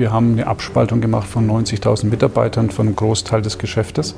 wir 0.00 0.12
haben 0.12 0.32
eine 0.32 0.46
Abspaltung 0.46 1.02
gemacht 1.02 1.28
von 1.28 1.48
90.000 1.48 2.06
Mitarbeitern 2.06 2.70
von 2.70 2.86
einem 2.86 2.96
Großteil 2.96 3.42
des 3.42 3.58
Geschäftes. 3.58 4.16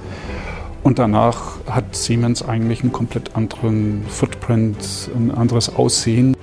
Und 0.85 1.01
danach 1.01 1.57
hat 1.69 1.97
Siemens 1.97 2.47
eigentlich 2.47 2.83
einen 2.83 2.93
komplett 2.93 3.35
anderen 3.35 4.05
Footprint, 4.09 5.11
ein 5.15 5.33
anderes 5.33 5.75
Aussehen. 5.75 6.37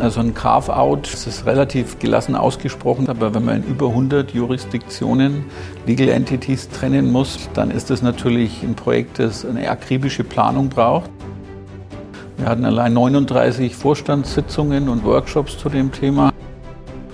Also 0.00 0.20
ein 0.20 0.34
Carve-out 0.34 1.14
ist 1.14 1.46
relativ 1.46 1.98
gelassen 1.98 2.34
ausgesprochen, 2.34 3.08
aber 3.08 3.34
wenn 3.34 3.44
man 3.44 3.62
in 3.62 3.70
über 3.70 3.88
100 3.88 4.32
Jurisdiktionen 4.32 5.44
Legal 5.86 6.08
Entities 6.08 6.68
trennen 6.68 7.10
muss, 7.10 7.48
dann 7.54 7.70
ist 7.70 7.88
das 7.88 8.02
natürlich 8.02 8.62
ein 8.62 8.74
Projekt, 8.74 9.20
das 9.20 9.46
eine 9.46 9.70
akribische 9.70 10.22
Planung 10.24 10.68
braucht. 10.68 11.10
Wir 12.36 12.46
hatten 12.46 12.64
allein 12.66 12.92
39 12.92 13.74
Vorstandssitzungen 13.74 14.88
und 14.88 15.04
Workshops 15.04 15.56
zu 15.56 15.70
dem 15.70 15.90
Thema. 15.90 16.32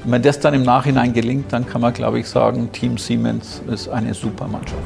Wenn 0.05 0.21
das 0.21 0.41
dann 0.41 0.53
im 0.53 0.65
Nachhinein 0.65 1.13
gelingt, 1.13 1.53
dann 1.53 1.65
kann 1.65 1.81
man, 1.81 1.93
glaube 1.93 2.19
ich, 2.19 2.29
sagen, 2.29 2.73
Team 2.73 2.99
Siemens 2.99 3.63
ist 3.71 3.89
eine 3.89 4.15
super 4.15 4.49
Mannschaft. 4.49 4.83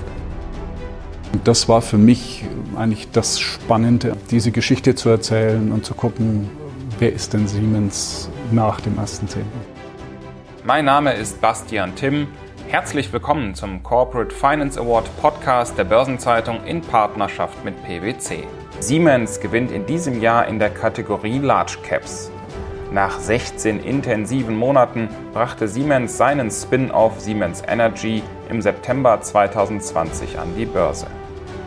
Das 1.44 1.70
war 1.70 1.80
für 1.80 1.96
mich 1.96 2.44
eigentlich 2.76 3.10
das 3.12 3.40
Spannende, 3.40 4.14
diese 4.30 4.50
Geschichte 4.50 4.94
zu 4.94 5.08
erzählen 5.08 5.72
und 5.72 5.86
zu 5.86 5.94
gucken, 5.94 6.50
wer 6.98 7.14
ist 7.14 7.32
denn 7.32 7.48
Siemens 7.48 8.28
nach 8.52 8.78
dem 8.82 8.98
1.10. 8.98 9.38
Mein 10.64 10.84
Name 10.84 11.14
ist 11.14 11.40
Bastian 11.40 11.94
Timm. 11.94 12.26
Herzlich 12.68 13.10
willkommen 13.10 13.54
zum 13.54 13.82
Corporate 13.82 14.34
Finance 14.34 14.78
Award 14.78 15.08
Podcast 15.22 15.78
der 15.78 15.84
Börsenzeitung 15.84 16.62
in 16.66 16.82
Partnerschaft 16.82 17.64
mit 17.64 17.74
PwC. 17.84 18.44
Siemens 18.80 19.40
gewinnt 19.40 19.72
in 19.72 19.86
diesem 19.86 20.20
Jahr 20.20 20.46
in 20.46 20.58
der 20.58 20.68
Kategorie 20.68 21.38
Large 21.38 21.78
Caps. 21.82 22.30
Nach 22.92 23.18
16 23.18 23.80
intensiven 23.80 24.56
Monaten 24.56 25.08
brachte 25.32 25.66
Siemens 25.66 26.16
seinen 26.16 26.52
Spin-off 26.52 27.20
Siemens 27.20 27.62
Energy 27.66 28.22
im 28.48 28.62
September 28.62 29.20
2020 29.20 30.38
an 30.38 30.54
die 30.56 30.66
Börse. 30.66 31.08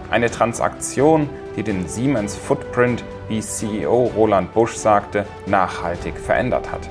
Eine 0.10 0.32
Transaktion, 0.32 1.30
die 1.58 1.64
den 1.64 1.90
Siemens 1.90 2.38
Footprint, 2.38 3.04
wie 3.28 3.42
CEO 3.42 4.12
Roland 4.16 4.54
Busch 4.54 4.76
sagte, 4.76 5.26
nachhaltig 5.46 6.18
verändert 6.18 6.72
hat. 6.72 6.90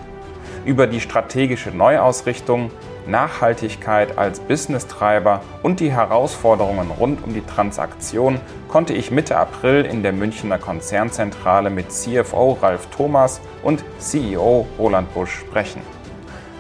Über 0.66 0.86
die 0.86 1.00
strategische 1.00 1.70
Neuausrichtung, 1.70 2.70
Nachhaltigkeit 3.08 4.18
als 4.18 4.40
Business-Treiber 4.40 5.42
und 5.62 5.80
die 5.80 5.90
Herausforderungen 5.90 6.90
rund 6.90 7.24
um 7.24 7.34
die 7.34 7.44
Transaktion 7.44 8.40
konnte 8.68 8.92
ich 8.92 9.10
Mitte 9.10 9.36
April 9.36 9.84
in 9.84 10.02
der 10.02 10.12
Münchner 10.12 10.58
Konzernzentrale 10.58 11.70
mit 11.70 11.90
CFO 11.90 12.58
Ralf 12.60 12.86
Thomas 12.94 13.40
und 13.62 13.82
CEO 13.98 14.66
Roland 14.78 15.12
Busch 15.14 15.32
sprechen. 15.38 15.82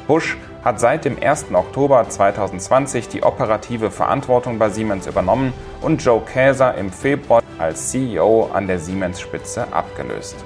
Busch 0.06 0.36
hat 0.64 0.80
seit 0.80 1.04
dem 1.04 1.22
1. 1.22 1.46
Oktober 1.52 2.08
2020 2.08 3.08
die 3.08 3.22
operative 3.22 3.90
Verantwortung 3.90 4.58
bei 4.58 4.70
Siemens 4.70 5.06
übernommen 5.06 5.52
und 5.82 6.02
Joe 6.02 6.20
Käser 6.20 6.74
im 6.74 6.90
Februar 6.90 7.42
als 7.58 7.90
CEO 7.90 8.50
an 8.52 8.66
der 8.66 8.78
Siemens-Spitze 8.78 9.66
abgelöst. 9.72 10.36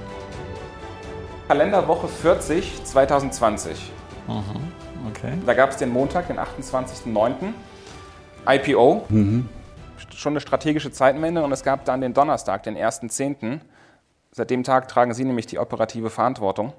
Kalenderwoche 1.48 2.08
40 2.08 2.84
2020. 2.84 3.92
Mhm. 4.26 4.81
Okay. 5.10 5.32
Da 5.44 5.54
gab 5.54 5.70
es 5.70 5.76
den 5.76 5.90
Montag, 5.90 6.28
den 6.28 6.38
28.09. 6.38 7.52
IPO. 8.46 9.06
Mhm. 9.08 9.48
Schon 10.14 10.32
eine 10.32 10.40
strategische 10.40 10.90
Zeitenwende 10.90 11.42
und 11.42 11.52
es 11.52 11.62
gab 11.62 11.84
dann 11.84 12.00
den 12.00 12.12
Donnerstag, 12.12 12.64
den 12.64 12.76
1.10. 12.76 13.60
Seit 14.32 14.50
dem 14.50 14.64
Tag 14.64 14.88
tragen 14.88 15.14
Sie 15.14 15.24
nämlich 15.24 15.46
die 15.46 15.58
operative 15.58 16.10
Verantwortung. 16.10 16.72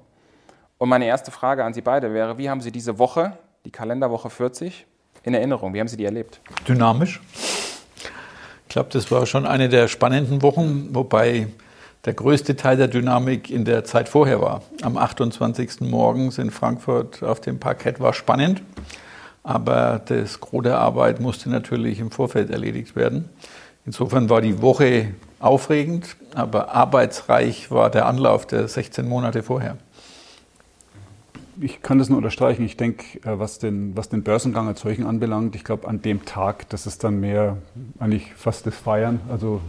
Und 0.78 0.88
meine 0.88 1.06
erste 1.06 1.30
Frage 1.30 1.64
an 1.64 1.72
Sie 1.72 1.80
beide 1.80 2.12
wäre, 2.12 2.36
wie 2.36 2.50
haben 2.50 2.60
Sie 2.60 2.72
diese 2.72 2.98
Woche, 2.98 3.38
die 3.64 3.70
Kalenderwoche 3.70 4.28
40, 4.28 4.86
in 5.22 5.34
Erinnerung? 5.34 5.72
Wie 5.72 5.80
haben 5.80 5.88
Sie 5.88 5.96
die 5.96 6.04
erlebt? 6.04 6.40
Dynamisch. 6.68 7.20
Ich 7.32 8.68
glaube, 8.68 8.90
das 8.92 9.10
war 9.10 9.24
schon 9.24 9.46
eine 9.46 9.68
der 9.68 9.88
spannenden 9.88 10.42
Wochen, 10.42 10.88
wobei 10.92 11.46
der 12.04 12.12
größte 12.12 12.56
Teil 12.56 12.76
der 12.76 12.88
Dynamik 12.88 13.50
in 13.50 13.64
der 13.64 13.84
Zeit 13.84 14.08
vorher 14.08 14.40
war. 14.40 14.62
Am 14.82 14.98
28. 14.98 15.80
morgens 15.80 16.38
in 16.38 16.50
Frankfurt 16.50 17.22
auf 17.22 17.40
dem 17.40 17.58
Parkett 17.58 18.00
war 18.00 18.12
spannend, 18.12 18.62
aber 19.42 20.00
das 20.04 20.40
Gros 20.40 20.62
der 20.62 20.78
Arbeit 20.78 21.20
musste 21.20 21.48
natürlich 21.48 22.00
im 22.00 22.10
Vorfeld 22.10 22.50
erledigt 22.50 22.94
werden. 22.94 23.28
Insofern 23.86 24.30
war 24.30 24.40
die 24.40 24.62
Woche 24.62 25.14
aufregend, 25.40 26.16
aber 26.34 26.74
arbeitsreich 26.74 27.70
war 27.70 27.90
der 27.90 28.06
Anlauf 28.06 28.46
der 28.46 28.68
16 28.68 29.06
Monate 29.06 29.42
vorher. 29.42 29.76
Ich 31.60 31.82
kann 31.82 31.98
das 31.98 32.08
nur 32.08 32.18
unterstreichen. 32.18 32.64
Ich 32.64 32.76
denke, 32.76 33.18
äh, 33.18 33.38
was 33.38 33.58
den, 33.60 33.96
was 33.96 34.08
den 34.08 34.24
Börsengang 34.24 34.66
als 34.66 34.80
solchen 34.80 35.06
anbelangt, 35.06 35.54
ich 35.54 35.62
glaube, 35.62 35.86
an 35.86 36.02
dem 36.02 36.24
Tag, 36.24 36.68
das 36.70 36.86
ist 36.86 37.04
dann 37.04 37.20
mehr 37.20 37.58
eigentlich 38.00 38.34
fast 38.34 38.66
das 38.66 38.74
Feiern. 38.74 39.20
Also 39.30 39.60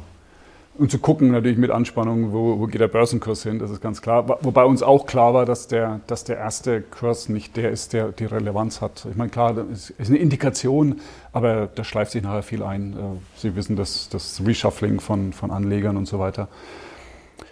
und 0.78 0.91
zu 0.91 1.00
gucken 1.00 1.31
natürlich 1.31 1.58
mit 1.58 1.72
Anspannung, 1.72 2.34
wo, 2.34 2.59
wo 2.59 2.68
geht 2.68 2.81
der 2.81 2.88
Börsenkurs 2.88 3.44
hin, 3.44 3.59
das 3.59 3.72
ist 3.72 3.81
ganz 3.81 4.02
klar. 4.02 4.40
Wobei 4.41 4.66
uns 4.66 4.84
auch 4.84 5.06
klar 5.06 5.34
war, 5.34 5.46
dass 5.46 5.68
der, 5.68 6.02
dass 6.08 6.24
der 6.24 6.38
erste 6.38 6.81
Kurs 6.81 7.30
nicht 7.30 7.56
der 7.56 7.72
ist, 7.72 7.94
der 7.94 8.12
die 8.12 8.25
Relevanz 8.25 8.81
hat. 8.81 9.08
Ich 9.09 9.16
meine, 9.16 9.30
klar, 9.30 9.53
das 9.53 9.90
ist 9.90 10.09
eine 10.09 10.18
Indikation, 10.18 11.00
aber 11.31 11.68
da 11.68 11.84
schleift 11.84 12.12
sich 12.12 12.24
nachher 12.24 12.44
viel 12.44 12.64
ein. 12.64 12.94
Äh, 12.94 12.96
Sie 13.38 13.56
wissen, 13.56 13.75
das, 13.75 14.09
das 14.09 14.41
Reshuffling 14.46 15.00
von, 15.00 15.34
von 15.34 15.52
Anlegern 15.52 15.97
und 15.97 16.08
so 16.08 16.19
weiter. 16.19 16.47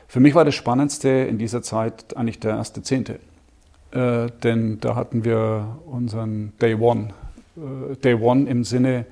Für 0.07 0.19
mich 0.19 0.35
war 0.35 0.45
das 0.45 0.55
Spannendste 0.55 1.09
in 1.09 1.37
dieser 1.37 1.61
Zeit 1.61 2.15
eigentlich 2.15 2.39
der 2.39 2.51
erste 2.51 2.83
Zehnte. 2.83 3.19
Äh, 3.91 4.27
denn 4.43 4.79
da 4.79 4.95
hatten 4.95 5.23
wir 5.23 5.77
unseren 5.85 6.53
Day 6.61 6.75
One. 6.75 7.09
Äh, 7.55 7.95
Day 7.95 8.15
One 8.15 8.49
im 8.49 8.63
Sinne, 8.63 9.05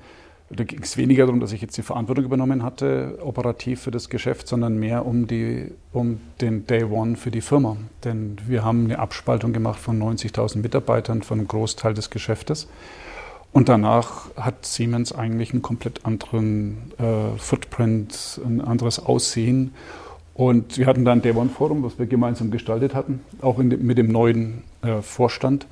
da 0.54 0.64
ging 0.64 0.82
es 0.82 0.96
weniger 0.96 1.26
darum, 1.26 1.40
dass 1.40 1.52
ich 1.52 1.60
jetzt 1.60 1.76
die 1.76 1.82
Verantwortung 1.82 2.24
übernommen 2.24 2.62
hatte, 2.62 3.18
operativ 3.22 3.82
für 3.82 3.90
das 3.90 4.08
Geschäft, 4.08 4.46
sondern 4.48 4.78
mehr 4.78 5.06
um, 5.06 5.26
die, 5.26 5.72
um 5.92 6.20
den 6.40 6.66
Day 6.66 6.84
One 6.84 7.16
für 7.16 7.30
die 7.30 7.40
Firma. 7.40 7.76
Denn 8.04 8.36
wir 8.46 8.64
haben 8.64 8.84
eine 8.84 8.98
Abspaltung 8.98 9.52
gemacht 9.52 9.78
von 9.78 10.00
90.000 10.00 10.58
Mitarbeitern 10.58 11.22
von 11.22 11.38
einem 11.38 11.48
Großteil 11.48 11.94
des 11.94 12.10
Geschäftes. 12.10 12.68
Und 13.52 13.68
danach 13.68 14.34
hat 14.36 14.64
Siemens 14.64 15.12
eigentlich 15.12 15.52
einen 15.52 15.62
komplett 15.62 16.04
anderen 16.06 16.92
äh, 16.98 17.38
Footprint, 17.38 18.40
ein 18.44 18.60
anderes 18.60 18.98
Aussehen. 18.98 19.74
Und 20.34 20.78
wir 20.78 20.86
hatten 20.86 21.04
dann 21.04 21.18
ein 21.18 21.22
Day 21.22 21.32
One 21.32 21.50
Forum, 21.50 21.82
was 21.82 21.98
wir 21.98 22.06
gemeinsam 22.06 22.50
gestaltet 22.50 22.94
hatten, 22.94 23.20
auch 23.42 23.56
de, 23.58 23.76
mit 23.76 23.98
dem 23.98 24.08
neuen 24.10 24.62
äh, 24.82 25.02
Vorstand 25.02 25.66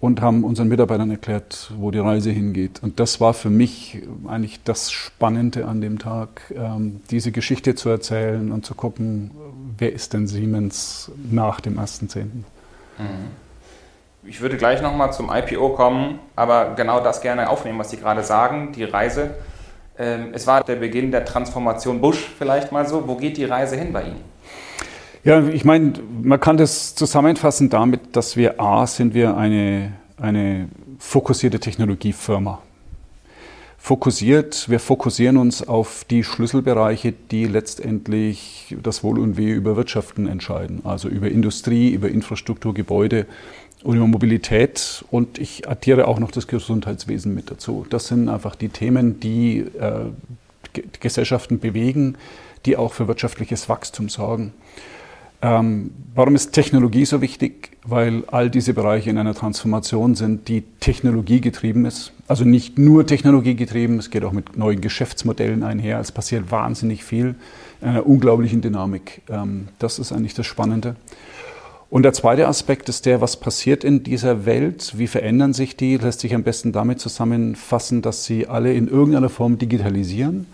und 0.00 0.20
haben 0.20 0.44
unseren 0.44 0.68
Mitarbeitern 0.68 1.10
erklärt, 1.10 1.72
wo 1.76 1.90
die 1.90 1.98
Reise 1.98 2.30
hingeht. 2.30 2.82
Und 2.82 3.00
das 3.00 3.20
war 3.20 3.34
für 3.34 3.50
mich 3.50 4.02
eigentlich 4.28 4.62
das 4.62 4.92
Spannende 4.92 5.66
an 5.66 5.80
dem 5.80 5.98
Tag, 5.98 6.52
ähm, 6.54 7.00
diese 7.10 7.32
Geschichte 7.32 7.74
zu 7.74 7.88
erzählen 7.88 8.52
und 8.52 8.64
zu 8.64 8.74
gucken, 8.74 9.32
wer 9.76 9.92
ist 9.92 10.12
denn 10.12 10.26
Siemens 10.28 11.10
nach 11.30 11.60
dem 11.60 11.78
1.10. 11.78 12.24
Mhm. 12.24 13.04
Ich 14.24 14.40
würde 14.40 14.56
gleich 14.56 14.82
nochmal 14.82 15.12
zum 15.12 15.30
IPO 15.32 15.70
kommen, 15.70 16.18
aber 16.36 16.74
genau 16.74 17.00
das 17.00 17.20
gerne 17.20 17.48
aufnehmen, 17.48 17.78
was 17.78 17.90
Sie 17.90 17.96
gerade 17.96 18.22
sagen, 18.22 18.72
die 18.72 18.84
Reise. 18.84 19.30
Ähm, 19.98 20.28
es 20.32 20.46
war 20.46 20.62
der 20.62 20.76
Beginn 20.76 21.10
der 21.10 21.24
Transformation 21.24 22.00
Bush 22.00 22.28
vielleicht 22.38 22.70
mal 22.70 22.86
so. 22.86 23.08
Wo 23.08 23.16
geht 23.16 23.36
die 23.36 23.44
Reise 23.44 23.76
hin 23.76 23.92
bei 23.92 24.02
Ihnen? 24.02 24.20
Ja, 25.24 25.46
ich 25.48 25.64
meine, 25.64 25.94
man 26.22 26.38
kann 26.38 26.56
das 26.56 26.94
zusammenfassen 26.94 27.70
damit, 27.70 28.16
dass 28.16 28.36
wir 28.36 28.60
A, 28.60 28.86
sind 28.86 29.14
wir 29.14 29.36
eine, 29.36 29.92
eine 30.16 30.68
fokussierte 30.98 31.58
Technologiefirma. 31.58 32.62
Fokussiert, 33.80 34.68
wir 34.68 34.80
fokussieren 34.80 35.36
uns 35.36 35.66
auf 35.66 36.04
die 36.04 36.22
Schlüsselbereiche, 36.22 37.12
die 37.30 37.46
letztendlich 37.46 38.76
das 38.82 39.02
Wohl 39.02 39.18
und 39.18 39.36
Wehe 39.36 39.54
über 39.54 39.76
Wirtschaften 39.76 40.26
entscheiden. 40.26 40.82
Also 40.84 41.08
über 41.08 41.30
Industrie, 41.30 41.90
über 41.90 42.08
Infrastruktur, 42.08 42.74
Gebäude 42.74 43.26
und 43.84 43.96
über 43.96 44.06
Mobilität. 44.06 45.04
Und 45.10 45.38
ich 45.38 45.68
addiere 45.68 46.06
auch 46.06 46.18
noch 46.18 46.30
das 46.30 46.48
Gesundheitswesen 46.48 47.34
mit 47.34 47.50
dazu. 47.50 47.86
Das 47.88 48.08
sind 48.08 48.28
einfach 48.28 48.56
die 48.56 48.68
Themen, 48.68 49.20
die 49.20 49.60
äh, 49.60 50.06
Gesellschaften 51.00 51.58
bewegen, 51.58 52.16
die 52.66 52.76
auch 52.76 52.92
für 52.92 53.08
wirtschaftliches 53.08 53.68
Wachstum 53.68 54.08
sorgen. 54.08 54.52
Ähm, 55.40 55.92
warum 56.14 56.34
ist 56.34 56.50
Technologie 56.50 57.04
so 57.04 57.20
wichtig? 57.20 57.76
Weil 57.84 58.24
all 58.26 58.50
diese 58.50 58.74
Bereiche 58.74 59.08
in 59.10 59.18
einer 59.18 59.34
Transformation 59.34 60.14
sind, 60.14 60.48
die 60.48 60.62
technologiegetrieben 60.80 61.84
ist. 61.84 62.12
Also 62.26 62.44
nicht 62.44 62.76
nur 62.76 63.06
technologiegetrieben, 63.06 63.98
es 63.98 64.10
geht 64.10 64.24
auch 64.24 64.32
mit 64.32 64.56
neuen 64.56 64.80
Geschäftsmodellen 64.80 65.62
einher. 65.62 66.00
Es 66.00 66.10
passiert 66.10 66.50
wahnsinnig 66.50 67.04
viel 67.04 67.36
in 67.80 67.88
einer 67.88 68.06
unglaublichen 68.06 68.60
Dynamik. 68.60 69.22
Ähm, 69.30 69.68
das 69.78 69.98
ist 69.98 70.12
eigentlich 70.12 70.34
das 70.34 70.46
Spannende. 70.46 70.96
Und 71.90 72.02
der 72.02 72.12
zweite 72.12 72.48
Aspekt 72.48 72.88
ist 72.88 73.06
der, 73.06 73.20
was 73.20 73.38
passiert 73.38 73.82
in 73.82 74.02
dieser 74.02 74.44
Welt? 74.44 74.98
Wie 74.98 75.06
verändern 75.06 75.54
sich 75.54 75.76
die? 75.76 75.96
Lässt 75.96 76.20
sich 76.20 76.34
am 76.34 76.42
besten 76.42 76.72
damit 76.72 77.00
zusammenfassen, 77.00 78.02
dass 78.02 78.24
sie 78.24 78.46
alle 78.46 78.74
in 78.74 78.88
irgendeiner 78.88 79.30
Form 79.30 79.56
digitalisieren. 79.56 80.46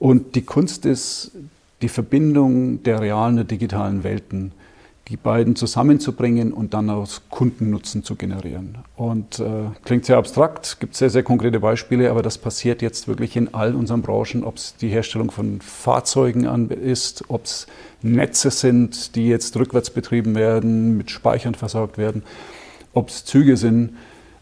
Und 0.00 0.34
die 0.34 0.42
Kunst 0.42 0.84
ist, 0.84 1.30
die 1.82 1.88
Verbindung 1.88 2.82
der 2.82 3.00
realen 3.00 3.38
und 3.38 3.50
digitalen 3.50 4.04
Welten, 4.04 4.52
die 5.08 5.16
beiden 5.16 5.56
zusammenzubringen 5.56 6.52
und 6.52 6.74
dann 6.74 6.90
aus 6.90 7.22
Kundennutzen 7.30 8.04
zu 8.04 8.14
generieren. 8.14 8.78
Und 8.94 9.38
äh, 9.38 9.70
klingt 9.84 10.04
sehr 10.04 10.18
abstrakt, 10.18 10.80
gibt 10.80 10.94
sehr, 10.96 11.08
sehr 11.08 11.22
konkrete 11.22 11.60
Beispiele, 11.60 12.10
aber 12.10 12.22
das 12.22 12.36
passiert 12.36 12.82
jetzt 12.82 13.08
wirklich 13.08 13.34
in 13.36 13.54
all 13.54 13.74
unseren 13.74 14.02
Branchen, 14.02 14.44
ob 14.44 14.56
es 14.56 14.76
die 14.76 14.88
Herstellung 14.88 15.30
von 15.30 15.60
Fahrzeugen 15.62 16.46
an 16.46 16.68
ist, 16.68 17.24
ob 17.28 17.44
es 17.44 17.66
Netze 18.02 18.50
sind, 18.50 19.14
die 19.16 19.28
jetzt 19.28 19.56
rückwärts 19.56 19.90
betrieben 19.90 20.34
werden, 20.34 20.98
mit 20.98 21.10
Speichern 21.10 21.54
versorgt 21.54 21.96
werden, 21.96 22.22
ob 22.92 23.08
es 23.08 23.24
Züge 23.24 23.56
sind, 23.56 23.92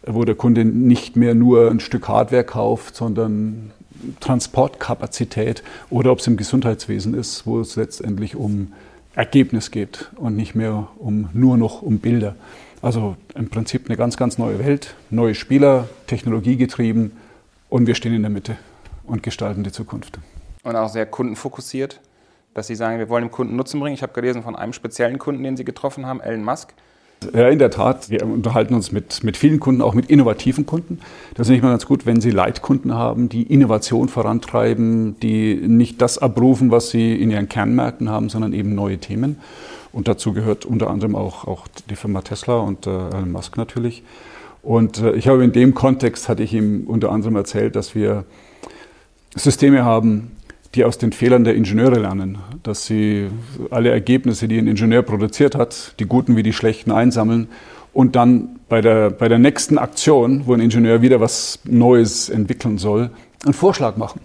wo 0.05 0.25
der 0.25 0.35
Kunde 0.35 0.65
nicht 0.65 1.17
mehr 1.17 1.35
nur 1.35 1.71
ein 1.71 1.81
Stück 1.81 2.09
Hardware 2.09 2.45
kauft, 2.45 2.97
sondern 2.97 3.73
Transportkapazität 4.21 5.63
oder 5.91 6.13
ob 6.13 6.21
es 6.21 6.27
im 6.27 6.37
Gesundheitswesen 6.37 7.15
ist, 7.15 7.47
wo 7.47 7.61
es 7.61 7.77
letztendlich 7.77 8.37
um 8.37 8.73
Ergebnis 9.15 9.71
geht 9.71 10.11
und 10.17 10.37
nicht 10.37 10.55
mehr 10.55 10.89
um, 10.99 11.29
nur 11.33 11.57
noch 11.57 11.83
um 11.83 11.99
Bilder. 11.99 12.37
Also 12.83 13.17
im 13.35 13.49
Prinzip 13.49 13.87
eine 13.87 13.97
ganz, 13.97 14.17
ganz 14.17 14.39
neue 14.39 14.59
Welt, 14.59 14.95
neue 15.11 15.35
Spieler, 15.35 15.89
technologiegetrieben 16.07 17.13
und 17.69 17.87
wir 17.87 17.95
stehen 17.95 18.15
in 18.15 18.23
der 18.23 18.31
Mitte 18.31 18.57
und 19.05 19.23
gestalten 19.23 19.65
die 19.65 19.73
Zukunft. 19.73 20.19
Und 20.63 20.77
auch 20.77 20.89
sehr 20.89 21.07
kundenfokussiert, 21.07 22.01
dass 22.55 22.67
Sie 22.67 22.75
sagen, 22.75 22.99
wir 22.99 23.09
wollen 23.09 23.25
dem 23.25 23.31
Kunden 23.31 23.57
Nutzen 23.57 23.81
bringen. 23.81 23.95
Ich 23.95 24.03
habe 24.03 24.13
gelesen 24.13 24.43
von 24.43 24.57
einem 24.57 24.73
speziellen 24.73 25.19
Kunden, 25.19 25.43
den 25.43 25.57
Sie 25.57 25.65
getroffen 25.65 26.07
haben, 26.07 26.21
Elon 26.21 26.45
Musk. 26.45 26.75
Ja, 27.35 27.49
in 27.49 27.59
der 27.59 27.71
Tat. 27.71 28.11
Wir 28.11 28.25
unterhalten 28.25 28.75
uns 28.75 28.93
mit, 28.93 29.25
mit 29.25 29.37
vielen 29.37 29.59
Kunden, 29.59 29.81
auch 29.81 29.95
mit 29.95 30.11
innovativen 30.11 30.67
Kunden. 30.67 31.01
Das 31.35 31.47
ist 31.47 31.51
nicht 31.51 31.63
mal 31.63 31.71
ganz 31.71 31.87
gut, 31.87 32.05
wenn 32.05 32.21
Sie 32.21 32.31
Leitkunden 32.31 32.95
haben, 32.95 33.29
die 33.29 33.43
Innovation 33.43 34.09
vorantreiben, 34.09 35.19
die 35.21 35.55
nicht 35.55 36.03
das 36.03 36.19
abrufen, 36.19 36.71
was 36.71 36.91
sie 36.91 37.15
in 37.15 37.31
ihren 37.31 37.49
Kernmärkten 37.49 38.11
haben, 38.11 38.29
sondern 38.29 38.53
eben 38.53 38.75
neue 38.75 38.99
Themen. 38.99 39.37
Und 39.93 40.09
dazu 40.09 40.35
gehört 40.35 40.67
unter 40.67 40.91
anderem 40.91 41.17
auch, 41.17 41.47
auch 41.47 41.67
die 41.89 41.97
Firma 41.97 42.21
Tesla 42.21 42.59
und 42.59 42.87
äh, 42.87 42.91
Elon 42.91 43.33
Musk 43.33 43.57
natürlich. 43.57 44.03
Und 44.63 44.99
äh, 44.99 45.13
ich 45.13 45.27
habe 45.27 45.43
in 45.43 45.53
dem 45.53 45.75
Kontext, 45.75 46.29
hatte 46.29 46.43
ich 46.43 46.53
ihm 46.53 46.85
unter 46.87 47.11
anderem 47.11 47.37
erzählt, 47.37 47.77
dass 47.77 47.95
wir 47.95 48.25
Systeme 49.35 49.85
haben, 49.85 50.36
die 50.77 50.85
aus 50.85 50.99
den 50.99 51.13
Fehlern 51.13 51.45
der 51.45 51.55
Ingenieure 51.55 51.99
lernen, 51.99 52.39
dass 52.63 52.87
sie 52.87 53.29
alle 53.71 53.91
Ergebnisse, 53.91 54.47
die 54.47 54.59
ein 54.59 54.69
Ingenieur 54.69 55.03
produziert 55.03 55.55
hat, 55.55 55.95
die 55.99 56.05
guten 56.05 56.37
wie 56.37 56.43
die 56.43 56.53
schlechten 56.53 56.93
einsammeln 56.93 57.49
und 57.93 58.15
dann 58.15 58.61
bei 58.69 58.81
der, 58.81 59.11
bei 59.11 59.29
der 59.29 59.39
nächsten 59.39 59.79
Aktion, 59.79 60.43
wo 60.47 60.55
ein 60.55 60.61
Ingenieur 60.61 61.03
wieder 61.03 61.21
was 61.21 61.61
Neues 61.65 62.29
entwickeln 62.29 62.79
soll, 62.79 63.11
einen 63.45 63.55
Vorschlag 63.55 63.97
machen 63.97 64.21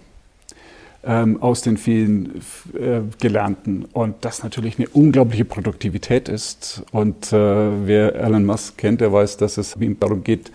ähm, 1.04 1.42
aus 1.42 1.62
den 1.62 1.76
vielen 1.76 2.42
äh, 2.74 3.00
Gelernten. 3.18 3.86
Und 3.92 4.16
das 4.20 4.42
natürlich 4.42 4.78
eine 4.78 4.88
unglaubliche 4.88 5.44
Produktivität 5.44 6.28
ist. 6.28 6.82
Und 6.92 7.32
äh, 7.32 7.86
wer 7.86 8.14
Elon 8.14 8.44
Musk 8.44 8.78
kennt, 8.78 9.00
der 9.00 9.12
weiß, 9.12 9.36
dass 9.38 9.56
es 9.56 9.76
ihm 9.76 9.98
darum 9.98 10.22
geht, 10.22 10.52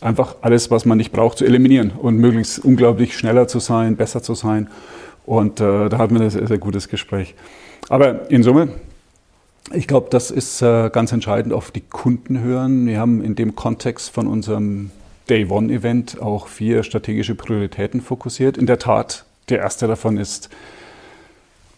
einfach 0.00 0.36
alles, 0.40 0.70
was 0.70 0.84
man 0.84 0.98
nicht 0.98 1.12
braucht, 1.12 1.38
zu 1.38 1.44
eliminieren 1.44 1.90
und 1.90 2.16
möglichst 2.16 2.58
unglaublich 2.58 3.16
schneller 3.16 3.48
zu 3.48 3.58
sein, 3.58 3.96
besser 3.96 4.22
zu 4.22 4.34
sein. 4.34 4.68
Und 5.26 5.60
äh, 5.60 5.88
da 5.88 5.98
hatten 5.98 6.14
wir 6.14 6.22
ein 6.22 6.30
sehr, 6.30 6.46
sehr 6.46 6.58
gutes 6.58 6.88
Gespräch. 6.88 7.34
Aber 7.88 8.30
in 8.30 8.42
Summe, 8.42 8.68
ich 9.72 9.86
glaube, 9.86 10.08
das 10.10 10.30
ist 10.30 10.62
äh, 10.62 10.90
ganz 10.90 11.12
entscheidend 11.12 11.52
auf 11.52 11.70
die 11.70 11.80
Kunden 11.80 12.40
hören. 12.40 12.86
Wir 12.86 12.98
haben 12.98 13.22
in 13.22 13.36
dem 13.36 13.54
Kontext 13.54 14.10
von 14.10 14.26
unserem 14.26 14.90
Day 15.28 15.46
One 15.48 15.72
Event 15.72 16.20
auch 16.20 16.48
vier 16.48 16.82
strategische 16.82 17.36
Prioritäten 17.36 18.00
fokussiert. 18.00 18.58
In 18.58 18.66
der 18.66 18.80
Tat, 18.80 19.24
der 19.48 19.60
erste 19.60 19.86
davon 19.86 20.16
ist 20.16 20.50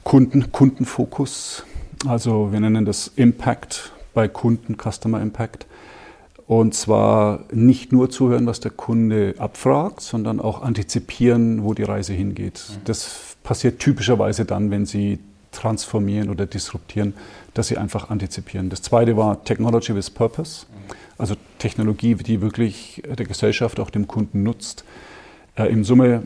Kunden, 0.04 0.52
Kundenfokus. 0.52 1.64
Also 2.06 2.50
wir 2.50 2.60
nennen 2.60 2.84
das 2.84 3.12
Impact 3.14 3.92
bei 4.14 4.26
Kunden, 4.26 4.76
Customer 4.76 5.20
Impact. 5.20 5.66
Und 6.46 6.74
zwar 6.74 7.44
nicht 7.52 7.92
nur 7.92 8.10
zuhören, 8.10 8.46
was 8.46 8.60
der 8.60 8.72
Kunde 8.72 9.34
abfragt, 9.38 10.00
sondern 10.00 10.40
auch 10.40 10.62
antizipieren, 10.62 11.62
wo 11.62 11.72
die 11.72 11.84
Reise 11.84 12.12
hingeht. 12.12 12.62
Das 12.84 13.31
passiert 13.42 13.78
typischerweise 13.78 14.44
dann, 14.44 14.70
wenn 14.70 14.86
Sie 14.86 15.18
transformieren 15.50 16.30
oder 16.30 16.46
disruptieren, 16.46 17.14
dass 17.54 17.68
Sie 17.68 17.76
einfach 17.76 18.10
antizipieren. 18.10 18.70
Das 18.70 18.82
zweite 18.82 19.16
war 19.16 19.44
Technology 19.44 19.94
with 19.94 20.10
Purpose, 20.10 20.66
also 21.18 21.34
Technologie, 21.58 22.14
die 22.14 22.40
wirklich 22.40 23.02
der 23.06 23.26
Gesellschaft, 23.26 23.78
auch 23.78 23.90
dem 23.90 24.08
Kunden 24.08 24.42
nutzt. 24.42 24.84
Äh, 25.56 25.66
Im 25.66 25.84
Summe 25.84 26.22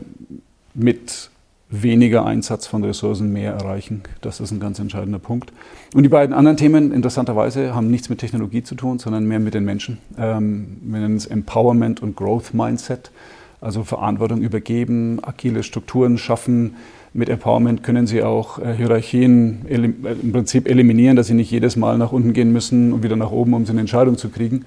mit 0.73 1.29
weniger 1.69 2.25
Einsatz 2.25 2.65
von 2.65 2.83
Ressourcen 2.83 3.33
mehr 3.33 3.51
erreichen. 3.51 4.03
Das 4.21 4.39
ist 4.39 4.51
ein 4.51 4.59
ganz 4.59 4.79
entscheidender 4.79 5.19
Punkt. 5.19 5.51
Und 5.93 6.03
die 6.03 6.09
beiden 6.09 6.33
anderen 6.33 6.55
Themen, 6.55 6.93
interessanterweise, 6.93 7.75
haben 7.75 7.91
nichts 7.91 8.09
mit 8.09 8.19
Technologie 8.19 8.63
zu 8.63 8.75
tun, 8.75 8.99
sondern 8.99 9.25
mehr 9.25 9.39
mit 9.39 9.53
den 9.53 9.65
Menschen. 9.65 9.97
Ähm, 10.17 10.77
wir 10.81 11.01
nennen 11.01 11.17
es 11.17 11.25
Empowerment 11.25 12.01
und 12.01 12.15
Growth 12.15 12.53
Mindset, 12.53 13.11
also 13.59 13.83
Verantwortung 13.83 14.41
übergeben, 14.41 15.19
agile 15.21 15.63
Strukturen 15.63 16.17
schaffen, 16.17 16.75
mit 17.17 17.29
Empowerment 17.29 17.81
können 17.81 18.05
Sie 18.05 18.21
auch 18.21 18.59
äh, 18.59 18.75
Hierarchien 18.75 19.65
äh, 19.67 19.75
im 19.75 20.31
Prinzip 20.31 20.69
eliminieren, 20.69 21.15
dass 21.15 21.27
Sie 21.27 21.33
nicht 21.33 21.49
jedes 21.49 21.75
Mal 21.75 21.97
nach 21.97 22.11
unten 22.11 22.31
gehen 22.31 22.53
müssen 22.53 22.93
und 22.93 23.01
wieder 23.01 23.15
nach 23.15 23.31
oben, 23.31 23.55
um 23.55 23.65
so 23.65 23.71
eine 23.71 23.81
Entscheidung 23.81 24.17
zu 24.17 24.29
kriegen, 24.29 24.65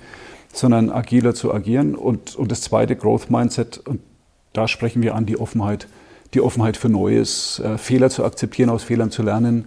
sondern 0.52 0.90
agiler 0.90 1.32
zu 1.32 1.54
agieren. 1.54 1.94
Und, 1.94 2.34
und 2.34 2.50
das 2.50 2.62
zweite, 2.62 2.96
Growth 2.96 3.30
Mindset, 3.30 3.78
und 3.86 4.00
da 4.52 4.66
sprechen 4.66 5.00
wir 5.00 5.14
an 5.14 5.26
die 5.26 5.38
Offenheit, 5.38 5.86
die 6.34 6.40
Offenheit 6.40 6.76
für 6.76 6.88
Neues, 6.88 7.60
äh, 7.60 7.78
Fehler 7.78 8.10
zu 8.10 8.24
akzeptieren, 8.24 8.68
aus 8.68 8.82
Fehlern 8.82 9.12
zu 9.12 9.22
lernen, 9.22 9.66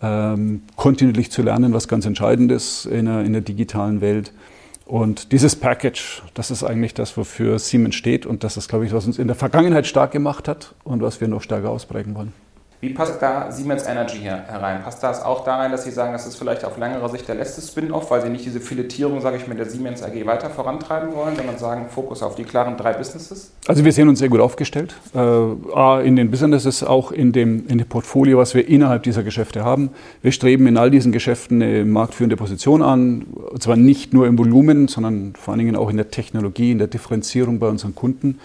ähm, 0.00 0.62
kontinuierlich 0.76 1.30
zu 1.30 1.42
lernen, 1.42 1.74
was 1.74 1.86
ganz 1.86 2.06
entscheidend 2.06 2.50
ist 2.50 2.86
in 2.86 3.04
der, 3.04 3.24
in 3.24 3.34
der 3.34 3.42
digitalen 3.42 4.00
Welt. 4.00 4.32
Und 4.92 5.32
dieses 5.32 5.56
Package, 5.56 6.22
das 6.34 6.50
ist 6.50 6.62
eigentlich 6.62 6.92
das, 6.92 7.16
wofür 7.16 7.58
Siemens 7.58 7.94
steht 7.94 8.26
und 8.26 8.44
das 8.44 8.58
ist, 8.58 8.68
glaube 8.68 8.84
ich, 8.84 8.92
was 8.92 9.06
uns 9.06 9.18
in 9.18 9.26
der 9.26 9.34
Vergangenheit 9.34 9.86
stark 9.86 10.10
gemacht 10.10 10.48
hat 10.48 10.74
und 10.84 11.00
was 11.00 11.18
wir 11.18 11.28
noch 11.28 11.40
stärker 11.40 11.70
ausprägen 11.70 12.14
wollen. 12.14 12.34
Wie 12.82 12.88
passt 12.88 13.22
da 13.22 13.52
Siemens 13.52 13.84
Energy 13.84 14.16
hier 14.16 14.42
herein? 14.48 14.82
Passt 14.82 15.04
das 15.04 15.22
auch 15.22 15.44
da 15.44 15.54
rein, 15.58 15.70
dass 15.70 15.84
Sie 15.84 15.92
sagen, 15.92 16.12
das 16.12 16.26
ist 16.26 16.34
vielleicht 16.34 16.64
auf 16.64 16.78
längere 16.78 17.08
Sicht 17.10 17.28
der 17.28 17.36
letzte 17.36 17.62
Spin-off, 17.62 18.10
weil 18.10 18.22
Sie 18.22 18.28
nicht 18.28 18.44
diese 18.44 18.58
Filetierung, 18.58 19.20
sage 19.20 19.36
ich, 19.36 19.46
mit 19.46 19.60
der 19.60 19.66
Siemens 19.66 20.02
AG 20.02 20.26
weiter 20.26 20.50
vorantreiben 20.50 21.14
wollen, 21.14 21.36
sondern 21.36 21.58
sagen, 21.58 21.86
Fokus 21.88 22.24
auf 22.24 22.34
die 22.34 22.42
klaren 22.42 22.76
drei 22.76 22.94
Businesses? 22.94 23.52
Also 23.68 23.84
wir 23.84 23.92
sehen 23.92 24.08
uns 24.08 24.18
sehr 24.18 24.28
gut 24.28 24.40
aufgestellt. 24.40 24.96
Äh, 25.14 25.18
A, 25.20 26.00
in 26.00 26.16
den 26.16 26.32
Businesses, 26.32 26.82
auch 26.82 27.12
in 27.12 27.30
dem, 27.30 27.68
in 27.68 27.78
dem 27.78 27.86
Portfolio, 27.86 28.38
was 28.38 28.52
wir 28.52 28.66
innerhalb 28.66 29.04
dieser 29.04 29.22
Geschäfte 29.22 29.64
haben. 29.64 29.90
Wir 30.20 30.32
streben 30.32 30.66
in 30.66 30.76
all 30.76 30.90
diesen 30.90 31.12
Geschäften 31.12 31.62
eine 31.62 31.84
marktführende 31.84 32.34
Position 32.34 32.82
an. 32.82 33.26
Und 33.48 33.62
zwar 33.62 33.76
nicht 33.76 34.12
nur 34.12 34.26
im 34.26 34.36
Volumen, 34.36 34.88
sondern 34.88 35.34
vor 35.36 35.52
allen 35.52 35.60
Dingen 35.60 35.76
auch 35.76 35.88
in 35.88 35.98
der 35.98 36.10
Technologie, 36.10 36.72
in 36.72 36.78
der 36.78 36.88
Differenzierung 36.88 37.60
bei 37.60 37.68
unseren 37.68 37.94
Kunden 37.94 38.40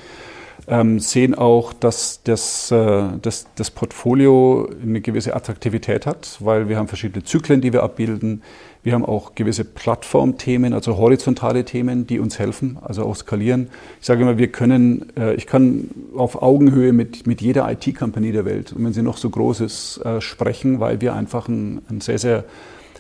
ähm, 0.68 1.00
sehen 1.00 1.36
auch, 1.36 1.74
dass 1.74 2.22
das, 2.24 2.72
äh, 2.72 3.04
das, 3.22 3.48
das 3.56 3.72
Portfolio 3.72 4.70
eine 4.82 5.02
gewisse 5.02 5.36
Attraktivität 5.36 6.06
hat, 6.06 6.38
weil 6.40 6.70
wir 6.70 6.78
haben 6.78 6.88
verschiedene 6.88 7.24
Zyklen, 7.24 7.62
die 7.62 7.74
wir 7.74 7.84
abbilden. 7.84 8.42
Wir 8.84 8.94
haben 8.94 9.06
auch 9.06 9.36
gewisse 9.36 9.66
Plattformthemen, 9.66 10.74
also 10.74 10.98
horizontale 10.98 11.66
Themen, 11.66 12.08
die 12.08 12.20
uns 12.20 12.40
helfen, 12.40 12.78
also 12.82 13.04
auch 13.04 13.16
skalieren. 13.16 13.70
Ich 14.00 14.06
sage 14.06 14.22
immer, 14.22 14.38
wir 14.38 14.52
können, 14.52 15.12
äh, 15.18 15.36
ich 15.36 15.46
kann 15.46 15.90
auf 16.16 16.42
Augenhöhe 16.42 16.94
mit, 16.94 17.28
mit 17.28 17.42
jeder 17.42 17.70
IT-Company 17.72 18.32
der 18.32 18.46
Welt, 18.46 18.74
und 18.74 18.86
wenn 18.86 18.94
sie 18.94 19.02
noch 19.02 19.18
so 19.18 19.30
groß 19.30 19.62
ist, 19.62 19.98
äh, 20.06 20.22
sprechen, 20.22 20.80
weil 20.80 21.02
wir 21.02 21.14
einfach 21.14 21.48
ein, 21.48 21.82
ein 21.90 22.02
sehr, 22.02 22.18
sehr 22.18 22.46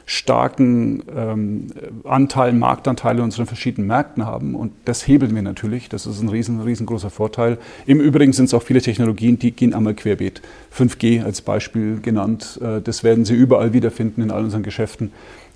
starken 0.09 1.03
ähm, 1.13 1.67
Anteil, 2.05 2.53
Marktanteile 2.53 3.19
in 3.19 3.25
unseren 3.25 3.45
verschiedenen 3.45 3.87
Märkten 3.87 4.25
haben. 4.25 4.55
Und 4.55 4.71
das 4.85 5.05
hebeln 5.05 5.35
wir 5.35 5.41
natürlich. 5.41 5.89
Das 5.89 6.05
ist 6.05 6.21
ein 6.21 6.29
riesen, 6.29 6.61
riesengroßer 6.61 7.09
Vorteil. 7.09 7.57
Im 7.85 7.99
Übrigen 7.99 8.31
sind 8.31 8.45
es 8.45 8.53
auch 8.53 8.63
viele 8.63 8.81
Technologien, 8.81 9.37
die 9.37 9.51
gehen 9.51 9.73
einmal 9.73 9.95
querbeet. 9.95 10.41
5G 10.73 11.25
als 11.25 11.41
Beispiel 11.41 11.99
genannt. 11.99 12.57
Äh, 12.63 12.81
das 12.81 13.03
werden 13.03 13.25
Sie 13.25 13.35
überall 13.35 13.73
wiederfinden 13.73 14.21
in 14.21 14.31
all 14.31 14.45
unseren 14.45 14.63
Geschäften. 14.63 15.11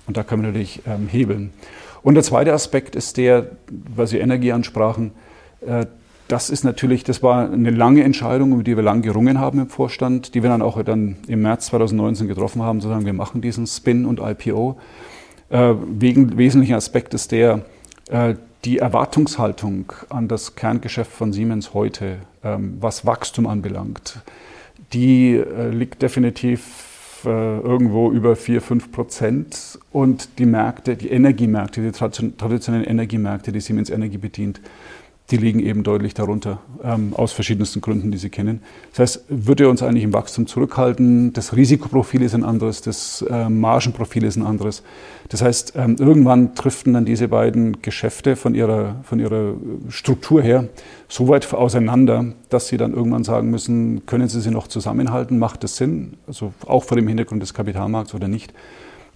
Und 0.06 0.18
da 0.18 0.22
können 0.22 0.42
wir 0.42 0.48
natürlich 0.48 0.82
ähm, 0.86 1.08
hebeln. 1.08 1.50
Und 2.02 2.14
der 2.14 2.22
zweite 2.22 2.52
Aspekt 2.52 2.94
ist 2.94 3.16
der, 3.16 3.52
weil 3.70 4.06
Sie 4.06 4.18
Energie 4.18 4.52
ansprachen, 4.52 5.12
äh, 5.66 5.86
das 6.32 6.48
ist 6.48 6.64
natürlich, 6.64 7.04
das 7.04 7.22
war 7.22 7.52
eine 7.52 7.70
lange 7.70 8.02
Entscheidung, 8.04 8.54
über 8.54 8.62
die 8.62 8.74
wir 8.74 8.82
lang 8.82 9.02
gerungen 9.02 9.38
haben 9.38 9.58
im 9.58 9.68
Vorstand, 9.68 10.34
die 10.34 10.42
wir 10.42 10.48
dann 10.48 10.62
auch 10.62 10.82
dann 10.82 11.16
im 11.26 11.42
März 11.42 11.66
2019 11.66 12.26
getroffen 12.26 12.62
haben, 12.62 12.80
zu 12.80 12.88
sagen, 12.88 13.04
wir 13.04 13.12
machen 13.12 13.42
diesen 13.42 13.66
Spin 13.66 14.06
und 14.06 14.18
IPO. 14.18 14.78
Äh, 15.50 15.74
wegen, 15.90 16.38
wesentlicher 16.38 16.76
Aspekt 16.76 17.12
ist 17.12 17.32
der, 17.32 17.66
äh, 18.08 18.34
die 18.64 18.78
Erwartungshaltung 18.78 19.92
an 20.08 20.26
das 20.26 20.56
Kerngeschäft 20.56 21.12
von 21.12 21.34
Siemens 21.34 21.74
heute, 21.74 22.16
ähm, 22.42 22.78
was 22.80 23.04
Wachstum 23.04 23.46
anbelangt, 23.46 24.20
die 24.94 25.34
äh, 25.34 25.68
liegt 25.68 26.00
definitiv 26.00 27.26
äh, 27.26 27.58
irgendwo 27.58 28.10
über 28.10 28.36
4, 28.36 28.62
5 28.62 28.90
Prozent. 28.90 29.78
Und 29.92 30.38
die 30.38 30.46
Märkte, 30.46 30.96
die 30.96 31.10
Energiemärkte, 31.10 31.82
die 31.82 31.92
traditionellen 31.92 32.86
Energiemärkte, 32.86 33.52
die 33.52 33.60
Siemens 33.60 33.90
Energie 33.90 34.16
bedient, 34.16 34.62
die 35.32 35.38
liegen 35.38 35.60
eben 35.60 35.82
deutlich 35.82 36.12
darunter, 36.12 36.60
ähm, 36.84 37.14
aus 37.16 37.32
verschiedensten 37.32 37.80
Gründen, 37.80 38.10
die 38.10 38.18
Sie 38.18 38.28
kennen. 38.28 38.60
Das 38.90 38.98
heißt, 38.98 39.24
würde 39.28 39.68
uns 39.68 39.82
eigentlich 39.82 40.04
im 40.04 40.12
Wachstum 40.12 40.46
zurückhalten, 40.46 41.32
das 41.32 41.56
Risikoprofil 41.56 42.22
ist 42.22 42.34
ein 42.34 42.44
anderes, 42.44 42.82
das 42.82 43.24
äh, 43.28 43.48
Margenprofil 43.48 44.24
ist 44.24 44.36
ein 44.36 44.44
anderes. 44.44 44.82
Das 45.30 45.40
heißt, 45.40 45.72
ähm, 45.76 45.96
irgendwann 45.98 46.54
driften 46.54 46.92
dann 46.92 47.06
diese 47.06 47.28
beiden 47.28 47.80
Geschäfte 47.80 48.36
von 48.36 48.54
ihrer, 48.54 48.96
von 49.04 49.18
ihrer 49.18 49.54
Struktur 49.88 50.42
her 50.42 50.68
so 51.08 51.28
weit 51.28 51.52
auseinander, 51.54 52.26
dass 52.50 52.68
Sie 52.68 52.76
dann 52.76 52.92
irgendwann 52.92 53.24
sagen 53.24 53.50
müssen, 53.50 54.04
können 54.04 54.28
Sie 54.28 54.40
sie 54.42 54.50
noch 54.50 54.68
zusammenhalten, 54.68 55.38
macht 55.38 55.64
das 55.64 55.76
Sinn, 55.76 56.18
also 56.26 56.52
auch 56.66 56.84
vor 56.84 56.96
dem 56.96 57.08
Hintergrund 57.08 57.42
des 57.42 57.54
Kapitalmarkts 57.54 58.14
oder 58.14 58.28
nicht. 58.28 58.52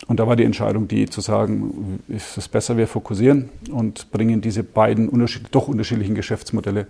Und 0.07 0.21
da 0.21 0.27
war 0.27 0.37
die 0.37 0.45
Entscheidung, 0.45 0.89
die 0.89 1.07
zu 1.07 1.21
sagen, 1.21 2.01
ist 2.09 2.37
es 2.37 2.49
besser, 2.49 2.77
wir 2.77 2.87
fokussieren 2.87 3.49
und 3.71 4.11
bringen 4.11 4.41
diese 4.41 4.63
beiden 4.63 5.09
unterschied 5.09 5.49
doch 5.51 5.69
unterschiedlichen 5.69 6.15
Geschäftsmodelle 6.15 6.87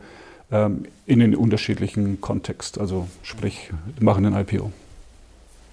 ähm, 0.51 0.85
in 1.07 1.21
den 1.21 1.35
unterschiedlichen 1.35 2.21
Kontext. 2.21 2.79
Also 2.79 3.09
sprich, 3.23 3.71
machen 4.01 4.27
ein 4.27 4.35
IPO. 4.35 4.71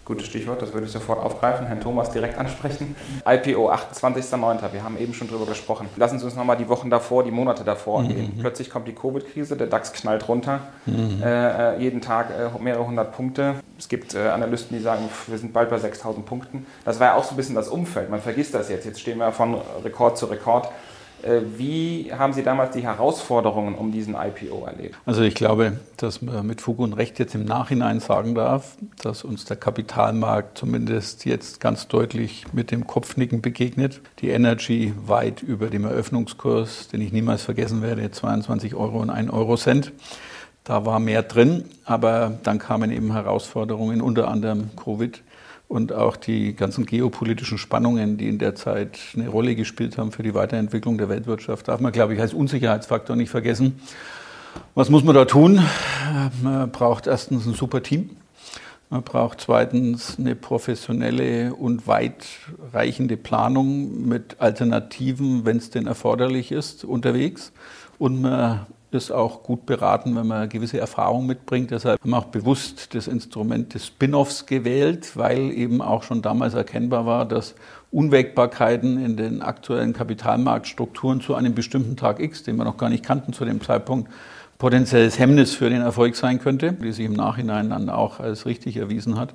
Gutes 0.05 0.25
Stichwort, 0.25 0.61
das 0.61 0.73
würde 0.73 0.85
ich 0.85 0.91
sofort 0.91 1.23
aufgreifen, 1.23 1.65
Herrn 1.65 1.79
Thomas 1.79 2.11
direkt 2.11 2.37
ansprechen. 2.37 2.93
IPO 3.25 3.71
28.09., 3.71 4.73
wir 4.73 4.83
haben 4.83 4.97
eben 4.97 5.13
schon 5.13 5.29
drüber 5.29 5.45
gesprochen. 5.45 5.87
Lassen 5.95 6.19
Sie 6.19 6.25
uns 6.25 6.35
nochmal 6.35 6.57
die 6.57 6.67
Wochen 6.67 6.89
davor, 6.89 7.23
die 7.23 7.31
Monate 7.31 7.63
davor 7.63 8.01
mhm. 8.01 8.07
gehen. 8.09 8.37
Plötzlich 8.41 8.69
kommt 8.69 8.85
die 8.87 8.93
Covid-Krise, 8.93 9.55
der 9.55 9.67
DAX 9.67 9.93
knallt 9.93 10.27
runter, 10.27 10.59
mhm. 10.85 11.23
äh, 11.23 11.77
jeden 11.79 12.01
Tag 12.01 12.31
äh, 12.31 12.61
mehrere 12.61 12.85
hundert 12.85 13.15
Punkte. 13.15 13.55
Es 13.79 13.87
gibt 13.87 14.13
äh, 14.13 14.27
Analysten, 14.27 14.77
die 14.77 14.83
sagen, 14.83 15.07
wir 15.27 15.37
sind 15.37 15.53
bald 15.53 15.69
bei 15.69 15.77
6.000 15.77 16.23
Punkten. 16.23 16.65
Das 16.83 16.99
war 16.99 17.07
ja 17.07 17.15
auch 17.15 17.23
so 17.23 17.31
ein 17.31 17.37
bisschen 17.37 17.55
das 17.55 17.69
Umfeld, 17.69 18.09
man 18.09 18.19
vergisst 18.19 18.53
das 18.53 18.69
jetzt. 18.69 18.85
Jetzt 18.85 18.99
stehen 18.99 19.19
wir 19.19 19.31
von 19.31 19.55
Rekord 19.85 20.17
zu 20.17 20.25
Rekord. 20.25 20.67
Äh, 21.23 21.41
wie 21.57 22.11
haben 22.13 22.33
Sie 22.33 22.43
damals 22.43 22.71
die 22.71 22.83
Herausforderungen 22.83 23.75
um 23.75 23.91
diesen 23.91 24.15
IPO 24.15 24.65
erlebt? 24.65 24.95
Also 25.05 25.21
ich 25.21 25.35
glaube, 25.35 25.79
dass 25.97 26.21
man 26.21 26.45
mit 26.45 26.59
Fug 26.59 26.79
und 26.79 26.93
Recht 26.93 27.17
jetzt 27.17 27.33
im 27.33 27.45
Nachhinein 27.45 27.99
sagen 28.01 28.35
darf, 28.35 28.77
dass 29.01 29.23
uns 29.23 29.45
der 29.45 29.57
Kapitalmarkt 29.57 30.57
zumindest 30.57 31.25
jetzt 31.25 31.61
ganz 31.61 31.87
deutlich 31.87 32.45
mit 32.51 32.71
dem 32.71 32.87
Kopfnicken 32.87 33.41
begegnet. 33.41 34.01
Die 34.19 34.29
Energy 34.29 34.93
weit 35.05 35.41
über 35.41 35.67
dem 35.67 35.85
Eröffnungskurs, 35.85 36.89
den 36.89 37.01
ich 37.01 37.13
niemals 37.13 37.43
vergessen 37.43 37.81
werde, 37.81 38.11
22 38.11 38.75
Euro 38.75 38.99
und 38.99 39.09
1 39.09 39.31
Euro 39.31 39.55
Cent. 39.55 39.93
Da 40.65 40.85
war 40.85 40.99
mehr 40.99 41.23
drin, 41.23 41.65
aber 41.85 42.37
dann 42.43 42.57
kamen 42.57 42.91
eben 42.91 43.11
Herausforderungen, 43.11 44.01
unter 44.01 44.29
anderem 44.29 44.69
Covid 44.75 45.21
und 45.73 45.91
auch 45.91 46.17
die 46.17 46.55
ganzen 46.55 46.85
geopolitischen 46.85 47.57
Spannungen, 47.57 48.15
die 48.17 48.29
in 48.29 48.37
der 48.37 48.53
Zeit 48.53 48.99
eine 49.15 49.27
Rolle 49.27 49.55
gespielt 49.55 49.97
haben 49.97 50.11
für 50.11 50.21
die 50.21 50.35
Weiterentwicklung 50.35 50.99
der 50.99 51.09
Weltwirtschaft, 51.09 51.67
darf 51.67 51.79
man, 51.79 51.91
glaube 51.91 52.13
ich, 52.13 52.21
als 52.21 52.31
Unsicherheitsfaktor 52.31 53.15
nicht 53.15 53.31
vergessen. 53.31 53.81
Was 54.75 54.91
muss 54.91 55.03
man 55.03 55.15
da 55.15 55.25
tun? 55.25 55.59
Man 56.43 56.71
braucht 56.71 57.07
erstens 57.07 57.47
ein 57.47 57.55
super 57.55 57.81
Team. 57.81 58.11
Man 58.91 59.01
braucht 59.01 59.41
zweitens 59.41 60.19
eine 60.19 60.35
professionelle 60.35 61.55
und 61.55 61.87
weitreichende 61.87 63.17
Planung 63.17 64.07
mit 64.07 64.35
Alternativen, 64.37 65.43
wenn 65.43 65.57
es 65.57 65.71
denn 65.71 65.87
erforderlich 65.87 66.51
ist, 66.51 66.85
unterwegs. 66.85 67.51
Und 67.97 68.21
man 68.21 68.67
ist 68.93 69.11
auch 69.11 69.43
gut 69.43 69.65
beraten, 69.65 70.15
wenn 70.15 70.27
man 70.27 70.49
gewisse 70.49 70.79
Erfahrung 70.79 71.25
mitbringt. 71.25 71.71
Deshalb 71.71 72.01
haben 72.01 72.09
wir 72.11 72.17
auch 72.17 72.25
bewusst 72.25 72.93
das 72.95 73.07
Instrument 73.07 73.73
des 73.73 73.87
Spin-offs 73.87 74.45
gewählt, 74.45 75.15
weil 75.15 75.51
eben 75.51 75.81
auch 75.81 76.03
schon 76.03 76.21
damals 76.21 76.53
erkennbar 76.53 77.05
war, 77.05 77.25
dass 77.25 77.55
Unwägbarkeiten 77.91 79.03
in 79.03 79.17
den 79.17 79.41
aktuellen 79.41 79.93
Kapitalmarktstrukturen 79.93 81.21
zu 81.21 81.35
einem 81.35 81.53
bestimmten 81.53 81.95
Tag 81.95 82.19
X, 82.19 82.43
den 82.43 82.55
wir 82.55 82.65
noch 82.65 82.77
gar 82.77 82.89
nicht 82.89 83.03
kannten 83.03 83.33
zu 83.33 83.45
dem 83.45 83.61
Zeitpunkt, 83.61 84.09
potenzielles 84.57 85.19
Hemmnis 85.19 85.53
für 85.53 85.69
den 85.69 85.81
Erfolg 85.81 86.15
sein 86.15 86.39
könnte, 86.39 86.71
die 86.71 86.91
sich 86.91 87.05
im 87.05 87.13
Nachhinein 87.13 87.69
dann 87.69 87.89
auch 87.89 88.19
als 88.19 88.45
richtig 88.45 88.77
erwiesen 88.77 89.19
hat. 89.19 89.33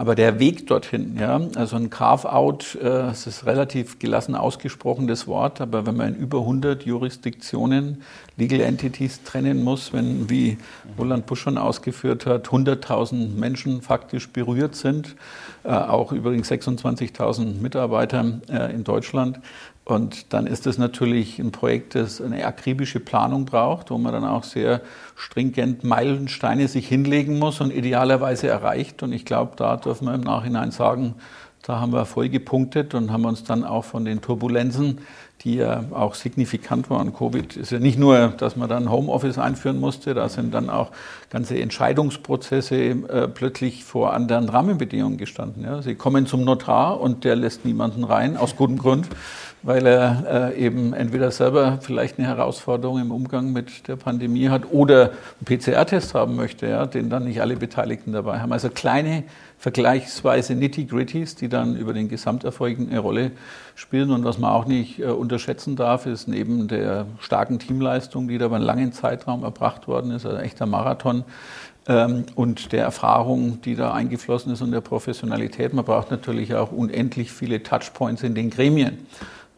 Aber 0.00 0.14
der 0.14 0.38
Weg 0.38 0.66
dorthin, 0.66 1.18
ja, 1.20 1.38
also 1.56 1.76
ein 1.76 1.90
Carve-out, 1.90 2.78
äh, 2.82 3.10
es 3.10 3.26
ist 3.26 3.44
relativ 3.44 3.98
gelassen 3.98 4.34
ausgesprochen, 4.34 5.06
das 5.06 5.26
Wort, 5.26 5.60
aber 5.60 5.84
wenn 5.84 5.94
man 5.94 6.14
in 6.14 6.20
über 6.22 6.38
100 6.38 6.84
Jurisdiktionen 6.84 8.00
Legal 8.38 8.60
Entities 8.60 9.22
trennen 9.24 9.62
muss, 9.62 9.92
wenn, 9.92 10.30
wie 10.30 10.56
Roland 10.98 11.26
Busch 11.26 11.42
schon 11.42 11.58
ausgeführt 11.58 12.24
hat, 12.24 12.48
100.000 12.48 13.34
Menschen 13.36 13.82
faktisch 13.82 14.30
berührt 14.30 14.74
sind, 14.74 15.16
äh, 15.64 15.68
auch 15.68 16.12
übrigens 16.12 16.50
26.000 16.50 17.60
Mitarbeiter 17.60 18.40
äh, 18.48 18.72
in 18.72 18.84
Deutschland, 18.84 19.38
und 19.90 20.32
dann 20.32 20.46
ist 20.46 20.66
es 20.66 20.78
natürlich 20.78 21.38
ein 21.38 21.52
Projekt, 21.52 21.94
das 21.94 22.20
eine 22.20 22.44
akribische 22.46 23.00
Planung 23.00 23.44
braucht, 23.44 23.90
wo 23.90 23.98
man 23.98 24.12
dann 24.12 24.24
auch 24.24 24.44
sehr 24.44 24.80
stringent 25.16 25.84
Meilensteine 25.84 26.68
sich 26.68 26.88
hinlegen 26.88 27.38
muss 27.38 27.60
und 27.60 27.72
idealerweise 27.72 28.48
erreicht. 28.48 29.02
Und 29.02 29.12
ich 29.12 29.24
glaube, 29.24 29.52
da 29.56 29.76
dürfen 29.76 30.06
wir 30.06 30.14
im 30.14 30.20
Nachhinein 30.20 30.70
sagen, 30.70 31.14
da 31.62 31.80
haben 31.80 31.92
wir 31.92 32.06
voll 32.06 32.28
gepunktet 32.28 32.94
und 32.94 33.12
haben 33.12 33.24
uns 33.24 33.44
dann 33.44 33.64
auch 33.64 33.84
von 33.84 34.04
den 34.04 34.20
Turbulenzen, 34.20 34.98
die 35.42 35.56
ja 35.56 35.84
auch 35.90 36.14
signifikant 36.14 36.90
waren. 36.90 37.14
Covid 37.14 37.56
ist 37.56 37.72
ja 37.72 37.78
nicht 37.78 37.98
nur, 37.98 38.28
dass 38.28 38.56
man 38.56 38.68
dann 38.68 38.90
Homeoffice 38.90 39.38
einführen 39.38 39.80
musste, 39.80 40.12
da 40.14 40.28
sind 40.28 40.52
dann 40.52 40.68
auch 40.68 40.90
ganze 41.30 41.58
Entscheidungsprozesse 41.58 42.76
äh, 42.76 43.28
plötzlich 43.28 43.84
vor 43.84 44.12
anderen 44.12 44.48
Rahmenbedingungen 44.48 45.16
gestanden. 45.16 45.64
Ja. 45.64 45.80
Sie 45.82 45.94
kommen 45.94 46.26
zum 46.26 46.44
Notar 46.44 47.00
und 47.00 47.24
der 47.24 47.36
lässt 47.36 47.64
niemanden 47.64 48.04
rein, 48.04 48.36
aus 48.36 48.56
gutem 48.56 48.78
Grund 48.78 49.08
weil 49.62 49.86
er 49.86 50.52
äh, 50.54 50.64
eben 50.64 50.94
entweder 50.94 51.30
selber 51.30 51.78
vielleicht 51.80 52.18
eine 52.18 52.26
Herausforderung 52.26 53.00
im 53.00 53.10
Umgang 53.10 53.52
mit 53.52 53.88
der 53.88 53.96
Pandemie 53.96 54.48
hat 54.48 54.62
oder 54.70 55.10
einen 55.10 55.58
PCR-Test 55.58 56.14
haben 56.14 56.36
möchte, 56.36 56.66
ja, 56.66 56.86
den 56.86 57.10
dann 57.10 57.24
nicht 57.24 57.40
alle 57.40 57.56
Beteiligten 57.56 58.12
dabei 58.12 58.40
haben. 58.40 58.52
Also 58.52 58.70
kleine, 58.70 59.24
vergleichsweise 59.60 60.54
nitty-gritties, 60.54 61.34
die 61.34 61.50
dann 61.50 61.76
über 61.76 61.92
den 61.92 62.08
Gesamterfolg 62.08 62.78
eine 62.78 62.98
Rolle 62.98 63.32
spielen. 63.74 64.10
Und 64.10 64.24
was 64.24 64.38
man 64.38 64.50
auch 64.50 64.64
nicht 64.64 65.00
äh, 65.00 65.04
unterschätzen 65.04 65.76
darf, 65.76 66.06
ist 66.06 66.28
neben 66.28 66.66
der 66.66 67.04
starken 67.20 67.58
Teamleistung, 67.58 68.26
die 68.26 68.38
da 68.38 68.46
über 68.46 68.56
einen 68.56 68.64
langen 68.64 68.92
Zeitraum 68.92 69.44
erbracht 69.44 69.86
worden 69.86 70.12
ist, 70.12 70.24
also 70.24 70.38
ein 70.38 70.44
echter 70.44 70.64
Marathon, 70.64 71.24
ähm, 71.88 72.24
und 72.36 72.72
der 72.72 72.84
Erfahrung, 72.84 73.60
die 73.60 73.76
da 73.76 73.92
eingeflossen 73.92 74.50
ist 74.50 74.62
und 74.62 74.72
der 74.72 74.80
Professionalität. 74.80 75.74
Man 75.74 75.84
braucht 75.84 76.10
natürlich 76.10 76.54
auch 76.54 76.72
unendlich 76.72 77.30
viele 77.30 77.62
Touchpoints 77.62 78.22
in 78.22 78.34
den 78.34 78.48
Gremien. 78.48 79.06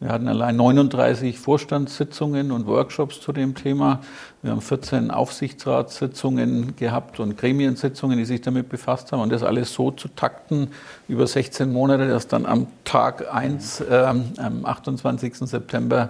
Wir 0.03 0.11
hatten 0.11 0.27
allein 0.27 0.57
39 0.57 1.39
Vorstandssitzungen 1.39 2.51
und 2.51 2.67
Workshops 2.67 3.21
zu 3.21 3.31
dem 3.31 3.55
Thema. 3.55 4.01
Wir 4.41 4.51
haben 4.51 4.59
14 4.59 5.11
Aufsichtsratssitzungen 5.11 6.75
gehabt 6.75 7.21
und 7.21 7.37
Gremiensitzungen, 7.37 8.17
die 8.17 8.25
sich 8.25 8.41
damit 8.41 8.67
befasst 8.67 9.13
haben. 9.13 9.21
Und 9.21 9.31
das 9.31 9.43
alles 9.43 9.73
so 9.73 9.91
zu 9.91 10.09
takten 10.09 10.67
über 11.07 11.25
16 11.25 11.71
Monate, 11.71 12.09
dass 12.09 12.27
dann 12.27 12.45
am 12.45 12.67
Tag 12.83 13.33
1, 13.33 13.79
äh, 13.79 14.13
am 14.39 14.65
28. 14.65 15.47
September 15.47 16.09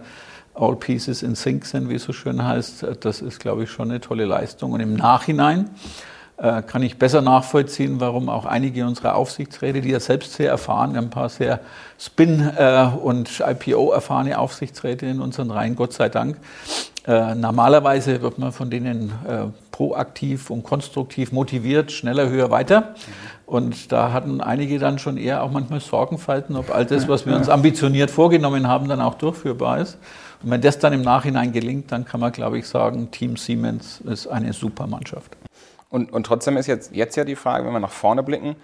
All 0.56 0.76
Pieces 0.76 1.22
in 1.22 1.36
Sync 1.36 1.64
sind, 1.68 1.88
wie 1.88 1.94
es 1.94 2.04
so 2.04 2.14
schön 2.14 2.44
heißt. 2.44 2.88
Das 3.02 3.22
ist, 3.22 3.40
glaube 3.40 3.66
ich, 3.66 3.70
schon 3.70 3.92
eine 3.92 4.02
tolle 4.02 4.26
Leistung. 4.26 4.72
Und 4.72 4.80
im 4.80 4.96
Nachhinein 4.96 5.70
kann 6.38 6.82
ich 6.82 6.98
besser 6.98 7.22
nachvollziehen, 7.22 8.00
warum 8.00 8.28
auch 8.28 8.46
einige 8.46 8.86
unserer 8.86 9.16
Aufsichtsräte, 9.16 9.82
die 9.82 9.90
ja 9.90 10.00
selbst 10.00 10.34
sehr 10.34 10.50
erfahren, 10.50 10.96
ein 10.98 11.10
paar 11.10 11.30
sehr 11.30 11.60
Spin- 12.00 12.52
äh, 12.58 12.88
und 13.02 13.42
IPO-erfahrene 13.46 14.38
Aufsichtsräte 14.38 15.06
in 15.06 15.22
unseren 15.22 15.52
Reihen, 15.52 15.76
Gott 15.76 15.94
sei 15.94 16.10
Dank. 16.10 16.38
Äh, 17.06 17.36
normalerweise 17.36 18.22
wird 18.22 18.40
man 18.40 18.52
von 18.52 18.70
denen 18.70 19.12
proaktiv 19.72 20.50
und 20.50 20.64
konstruktiv 20.64 21.32
motiviert, 21.32 21.92
schneller, 21.92 22.30
höher, 22.30 22.50
weiter. 22.52 22.96
Und 23.46 23.92
da 23.92 24.14
hatten 24.14 24.40
einige 24.40 24.80
dann 24.80 25.00
schon 25.00 25.18
eher 25.18 25.44
auch 25.44 25.52
manchmal 25.52 25.82
Sorgenfalten, 25.82 26.56
ob 26.56 26.74
all 26.74 26.86
das, 26.86 27.08
was 27.08 27.26
wir 27.26 27.36
uns 27.36 27.50
ambitioniert 27.50 28.10
vorgenommen 28.10 28.68
haben, 28.68 28.88
dann 28.88 29.02
auch 29.02 29.16
durchführbar 29.16 29.80
ist. 29.80 29.98
Und 30.42 30.52
wenn 30.52 30.62
das 30.62 30.80
dann 30.80 30.94
im 30.94 31.02
Nachhinein 31.02 31.52
gelingt, 31.52 31.92
dann 31.92 32.06
kann 32.06 32.20
man, 32.20 32.32
glaube 32.32 32.58
ich, 32.58 32.68
sagen, 32.68 33.12
Team 33.12 33.36
Siemens 33.36 34.02
ist 34.02 34.28
eine 34.28 34.54
super 34.54 34.88
Mannschaft. 34.88 35.36
Und, 35.94 36.12
und 36.12 36.26
trotzdem 36.26 36.58
ist 36.58 36.66
jetzt, 36.66 36.96
jetzt 36.96 37.16
ja 37.18 37.24
die 37.24 37.36
Frage, 37.36 37.68
wenn 37.68 37.72
wir 37.72 37.80
nach 37.80 37.92
vorne 37.92 38.24
blicken, 38.24 38.56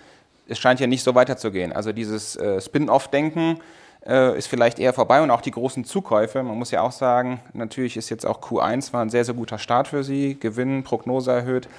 es 0.47 0.57
scheint 0.57 0.79
ja 0.79 0.87
nicht 0.87 1.03
so 1.03 1.13
weiterzugehen. 1.13 1.71
Also 1.71 1.93
dieses 1.93 2.35
äh, 2.35 2.59
Spin-off-Denken 2.59 3.59
äh, 4.03 4.35
ist 4.35 4.47
vielleicht 4.47 4.79
eher 4.79 4.93
vorbei 4.93 5.21
und 5.21 5.29
auch 5.29 5.41
die 5.41 5.51
großen 5.51 5.85
Zukäufe. 5.85 6.41
Man 6.41 6.57
muss 6.57 6.71
ja 6.71 6.81
auch 6.81 6.91
sagen, 6.91 7.39
natürlich 7.53 7.97
ist 7.97 8.09
jetzt 8.09 8.25
auch 8.25 8.41
Q1 8.41 8.93
war 8.93 9.03
ein 9.03 9.11
sehr, 9.11 9.25
sehr 9.25 9.35
guter 9.35 9.59
Start 9.59 9.89
für 9.89 10.03
Sie, 10.03 10.39
Gewinn, 10.39 10.83
Prognose 10.83 11.31
erhöht. 11.31 11.69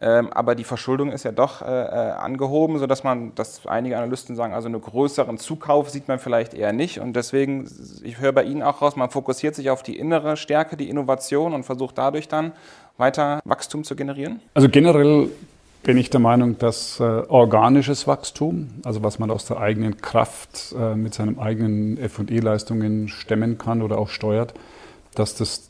Ähm, 0.00 0.32
aber 0.32 0.54
die 0.54 0.64
Verschuldung 0.64 1.10
ist 1.10 1.24
ja 1.24 1.32
doch 1.32 1.60
äh, 1.60 1.64
äh, 1.66 2.10
angehoben, 2.12 2.78
sodass 2.78 3.02
man, 3.02 3.34
dass 3.34 3.66
einige 3.66 3.96
Analysten 3.96 4.36
sagen, 4.36 4.54
also 4.54 4.68
einen 4.68 4.80
größeren 4.80 5.38
Zukauf 5.38 5.90
sieht 5.90 6.06
man 6.06 6.20
vielleicht 6.20 6.54
eher 6.54 6.72
nicht. 6.72 7.00
Und 7.00 7.14
deswegen, 7.14 7.68
ich 8.04 8.20
höre 8.20 8.32
bei 8.32 8.44
Ihnen 8.44 8.62
auch 8.62 8.80
raus, 8.80 8.94
man 8.94 9.10
fokussiert 9.10 9.56
sich 9.56 9.70
auf 9.70 9.82
die 9.82 9.98
innere 9.98 10.36
Stärke, 10.36 10.76
die 10.76 10.88
Innovation 10.88 11.52
und 11.52 11.64
versucht 11.64 11.98
dadurch 11.98 12.28
dann 12.28 12.52
weiter 12.96 13.40
Wachstum 13.44 13.82
zu 13.84 13.96
generieren? 13.96 14.40
Also 14.54 14.68
generell 14.68 15.30
bin 15.82 15.96
ich 15.96 16.10
der 16.10 16.20
Meinung, 16.20 16.58
dass 16.58 17.00
äh, 17.00 17.02
organisches 17.02 18.06
Wachstum, 18.06 18.68
also 18.84 19.02
was 19.02 19.18
man 19.18 19.30
aus 19.30 19.46
der 19.46 19.58
eigenen 19.58 19.96
Kraft 20.00 20.74
äh, 20.78 20.94
mit 20.94 21.14
seinen 21.14 21.38
eigenen 21.38 21.96
FE-Leistungen 22.08 23.08
stemmen 23.08 23.58
kann 23.58 23.82
oder 23.82 23.98
auch 23.98 24.10
steuert, 24.10 24.54
dass 25.14 25.34
das 25.34 25.67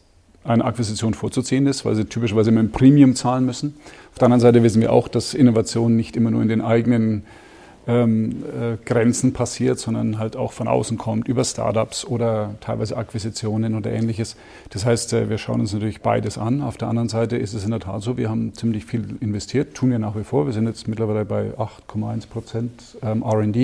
eine 0.49 0.65
Akquisition 0.65 1.15
vorzuziehen 1.15 1.67
ist, 1.67 1.85
weil 1.85 1.95
sie 1.95 2.05
typischerweise 2.05 2.51
immer 2.51 2.61
ein 2.61 2.73
Premium 2.73 3.15
zahlen 3.15 3.45
müssen. 3.45 3.75
Auf 4.13 4.19
der 4.19 4.27
anderen 4.27 4.41
Seite 4.41 4.63
wissen 4.63 4.81
wir 4.81 4.93
auch, 4.93 5.09
dass 5.09 5.35
Innovation 5.35 5.97
nicht 5.97 6.17
immer 6.17 6.31
nur 6.31 6.43
in 6.43 6.49
den 6.49 6.61
eigenen 6.61 7.25
ähm, 7.89 8.45
äh, 8.45 8.77
Grenzen 8.85 9.33
passiert, 9.33 9.79
sondern 9.79 10.19
halt 10.19 10.37
auch 10.37 10.53
von 10.53 10.69
außen 10.69 10.99
kommt, 10.99 11.27
über 11.27 11.43
Startups 11.43 12.05
oder 12.05 12.55
teilweise 12.61 12.97
Akquisitionen 12.97 13.75
oder 13.75 13.91
ähnliches. 13.91 14.37
Das 14.71 14.85
heißt, 14.85 15.15
äh, 15.15 15.31
wir 15.31 15.39
schauen 15.39 15.61
uns 15.61 15.73
natürlich 15.73 16.03
beides 16.03 16.37
an. 16.37 16.61
Auf 16.61 16.77
der 16.77 16.89
anderen 16.89 17.09
Seite 17.09 17.39
ist 17.39 17.55
es 17.55 17.65
in 17.65 17.71
der 17.71 17.81
Tat 17.81 18.03
so, 18.03 18.19
wir 18.19 18.29
haben 18.29 18.53
ziemlich 18.53 18.85
viel 18.85 19.17
investiert, 19.21 19.75
tun 19.75 19.91
wir 19.91 19.99
nach 19.99 20.17
wie 20.17 20.25
vor. 20.25 20.45
Wir 20.45 20.53
sind 20.53 20.67
jetzt 20.67 20.87
mittlerweile 20.87 21.25
bei 21.25 21.53
8,1 21.57 22.29
Prozent 22.29 22.99
ähm, 23.03 23.25
RD. 23.25 23.57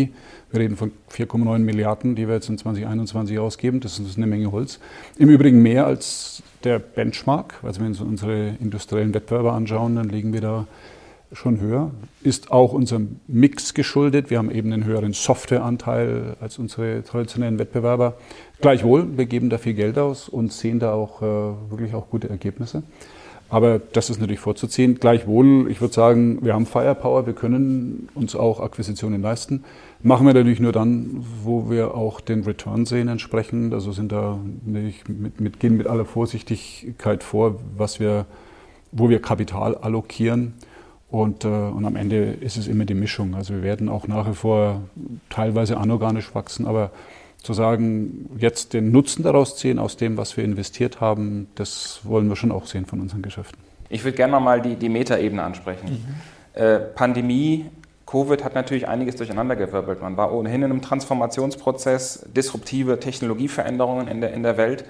Wir 0.51 0.61
reden 0.61 0.77
von 0.77 0.93
4,9 1.13 1.59
Milliarden, 1.59 2.15
die 2.15 2.27
wir 2.27 2.37
jetzt 2.37 2.49
in 2.49 2.57
2021 2.57 3.39
ausgeben. 3.39 3.81
Das 3.81 3.99
ist 3.99 4.17
eine 4.17 4.27
Menge 4.27 4.51
Holz. 4.53 4.81
Im 5.19 5.29
Übrigen 5.29 5.61
mehr 5.61 5.85
als 5.85 6.43
der 6.65 6.79
Benchmark. 6.79 7.61
Also 7.63 7.81
wenn 7.81 7.87
wir 7.87 7.91
uns 7.91 8.01
unsere 8.01 8.55
industriellen 8.61 9.15
Wettbewerber 9.15 9.53
anschauen, 9.53 9.97
dann 9.97 10.09
liegen 10.09 10.33
wir 10.33 10.41
da 10.41 10.67
schon 11.33 11.61
höher. 11.61 11.91
Ist 12.23 12.51
auch 12.51 12.73
unserem 12.73 13.21
Mix 13.27 13.75
geschuldet. 13.75 14.31
Wir 14.31 14.39
haben 14.39 14.51
eben 14.51 14.73
einen 14.73 14.85
höheren 14.85 15.13
Softwareanteil 15.13 16.37
als 16.41 16.59
unsere 16.59 17.03
traditionellen 17.03 17.59
Wettbewerber. 17.59 18.15
Gleichwohl, 18.61 19.17
wir 19.17 19.27
geben 19.27 19.51
da 19.51 19.59
viel 19.59 19.75
Geld 19.75 19.99
aus 19.99 20.29
und 20.29 20.53
sehen 20.53 20.79
da 20.79 20.93
auch 20.93 21.23
äh, 21.23 21.25
wirklich 21.71 21.95
auch 21.95 22.09
gute 22.09 22.29
Ergebnisse. 22.31 22.83
Aber 23.49 23.79
das 23.79 24.11
ist 24.11 24.21
natürlich 24.21 24.41
vorzuziehen. 24.41 24.99
Gleichwohl, 24.99 25.71
ich 25.71 25.81
würde 25.81 25.95
sagen, 25.95 26.45
wir 26.45 26.55
haben 26.55 26.67
Firepower, 26.67 27.27
wir 27.27 27.35
können 27.35 28.09
uns 28.15 28.35
auch 28.35 28.61
Akquisitionen 28.61 29.23
leisten. 29.23 29.65
Machen 30.03 30.27
wir 30.27 30.35
natürlich 30.35 30.61
nur 30.61 30.73
dann, 30.73 31.25
wo 31.43 31.71
wir 31.71 31.95
auch 31.95 32.21
den 32.21 32.43
Return 32.45 32.85
sehen 32.87 33.09
entsprechend. 33.09 33.73
Also 33.73 33.93
sind 33.93 34.13
da 34.13 34.39
nicht 34.65 35.09
mit, 35.09 35.41
mit, 35.41 35.61
gehen 35.61 35.77
mit 35.77 35.87
aller 35.87 36.05
Vorsichtigkeit 36.05 37.23
vor, 37.23 37.61
was 37.77 38.01
wir, 38.01 38.27
wo 38.93 39.09
wir 39.09 39.21
Kapital 39.21 39.77
allokieren. 39.77 40.55
Und, 41.11 41.45
äh, 41.45 41.49
und 41.49 41.85
am 41.85 41.97
Ende 41.97 42.33
ist 42.41 42.57
es 42.57 42.67
immer 42.67 42.87
die 42.87 42.95
Mischung. 42.95 43.35
Also 43.35 43.55
wir 43.55 43.63
werden 43.63 43.89
auch 43.89 44.09
nach 44.09 44.29
wie 44.29 44.35
vor 44.35 44.83
teilweise 45.31 45.77
anorganisch 45.77 46.35
wachsen, 46.35 46.67
aber 46.67 46.91
zu 47.45 47.53
sagen, 47.53 48.31
jetzt 48.39 48.73
den 48.73 48.91
Nutzen 48.91 49.23
daraus 49.23 49.57
ziehen 49.57 49.79
aus 49.79 49.97
dem, 49.97 50.17
was 50.17 50.37
wir 50.37 50.45
investiert 50.45 51.01
haben, 51.01 51.47
das 51.55 52.01
wollen 52.03 52.29
wir 52.29 52.37
schon 52.37 52.51
auch 52.51 52.67
sehen 52.67 52.87
von 52.87 53.01
unseren 53.01 53.23
Geschäften. 53.23 53.59
Ich 53.91 54.03
würde 54.03 54.17
gerne 54.17 54.33
nochmal 54.33 54.63
die, 54.63 54.77
die 54.77 54.89
Metaebene 54.89 55.43
ansprechen. 55.43 55.91
Mhm. 56.55 56.61
Äh, 56.61 56.79
Pandemie, 56.79 57.67
Covid 58.07 58.43
hat 58.45 58.55
natürlich 58.55 58.89
einiges 58.89 59.17
durcheinandergewirbelt. 59.17 60.01
Man 60.01 60.17
war 60.17 60.33
ohnehin 60.33 60.63
in 60.63 60.71
einem 60.71 60.83
Transformationsprozess, 60.83 62.27
disruptive 62.35 62.99
Technologieveränderungen 62.99 64.09
in 64.09 64.23
der, 64.23 64.33
in 64.33 64.43
der 64.43 64.57
Welt. 64.57 64.85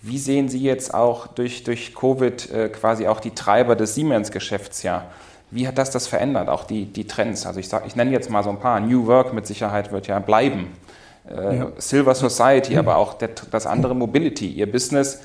Wie 0.00 0.18
sehen 0.18 0.48
Sie 0.48 0.60
jetzt 0.60 0.92
auch 0.94 1.28
durch, 1.28 1.62
durch 1.62 1.94
Covid 1.94 2.50
äh, 2.50 2.68
quasi 2.68 3.06
auch 3.06 3.20
die 3.20 3.30
Treiber 3.30 3.76
des 3.76 3.94
Siemens-Geschäftsjahr? 3.94 5.06
Wie 5.52 5.68
hat 5.68 5.78
das 5.78 5.92
das 5.92 6.08
verändert, 6.08 6.48
auch 6.48 6.64
die, 6.64 6.86
die 6.86 7.06
Trends? 7.06 7.46
Also 7.46 7.60
ich, 7.60 7.68
sag, 7.68 7.86
ich 7.86 7.94
nenne 7.94 8.10
jetzt 8.10 8.28
mal 8.28 8.42
so 8.42 8.50
ein 8.50 8.58
paar. 8.58 8.80
New 8.80 9.06
Work 9.06 9.32
mit 9.32 9.46
Sicherheit 9.46 9.92
wird 9.92 10.08
ja 10.08 10.18
bleiben. 10.18 10.68
Äh, 11.28 11.56
ja. 11.56 11.72
Silver 11.78 12.14
Society, 12.14 12.76
aber 12.76 12.96
auch 12.96 13.14
der, 13.14 13.30
das 13.50 13.66
andere 13.66 13.94
Mobility. 13.94 14.48
Ihr 14.48 14.70
Business, 14.70 15.20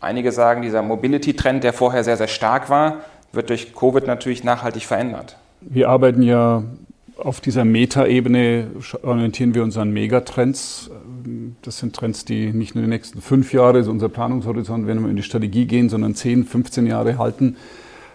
einige 0.00 0.32
sagen, 0.32 0.62
dieser 0.62 0.82
Mobility-Trend, 0.82 1.64
der 1.64 1.72
vorher 1.72 2.04
sehr, 2.04 2.16
sehr 2.16 2.28
stark 2.28 2.70
war, 2.70 3.00
wird 3.32 3.50
durch 3.50 3.74
Covid 3.74 4.06
natürlich 4.06 4.44
nachhaltig 4.44 4.84
verändert. 4.84 5.36
Wir 5.60 5.88
arbeiten 5.88 6.22
ja 6.22 6.64
auf 7.16 7.40
dieser 7.40 7.64
Meta-Ebene, 7.64 8.68
orientieren 9.02 9.54
wir 9.54 9.62
uns 9.62 9.76
an 9.76 9.92
Megatrends. 9.92 10.90
Das 11.62 11.78
sind 11.78 11.94
Trends, 11.94 12.24
die 12.24 12.52
nicht 12.52 12.74
nur 12.74 12.82
die 12.82 12.90
nächsten 12.90 13.20
fünf 13.20 13.52
Jahre, 13.52 13.78
ist 13.78 13.88
unser 13.88 14.08
Planungshorizont, 14.08 14.86
wenn 14.86 15.00
wir 15.02 15.10
in 15.10 15.16
die 15.16 15.22
Strategie 15.22 15.66
gehen, 15.66 15.88
sondern 15.88 16.14
10, 16.14 16.44
15 16.44 16.86
Jahre 16.86 17.18
halten. 17.18 17.56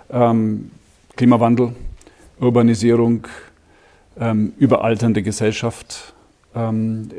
Ähm, 0.09 0.71
Klimawandel, 1.15 1.73
Urbanisierung, 2.39 3.27
ähm, 4.19 4.53
überalternde 4.57 5.23
Gesellschaft. 5.23 6.13
Ähm, 6.55 7.09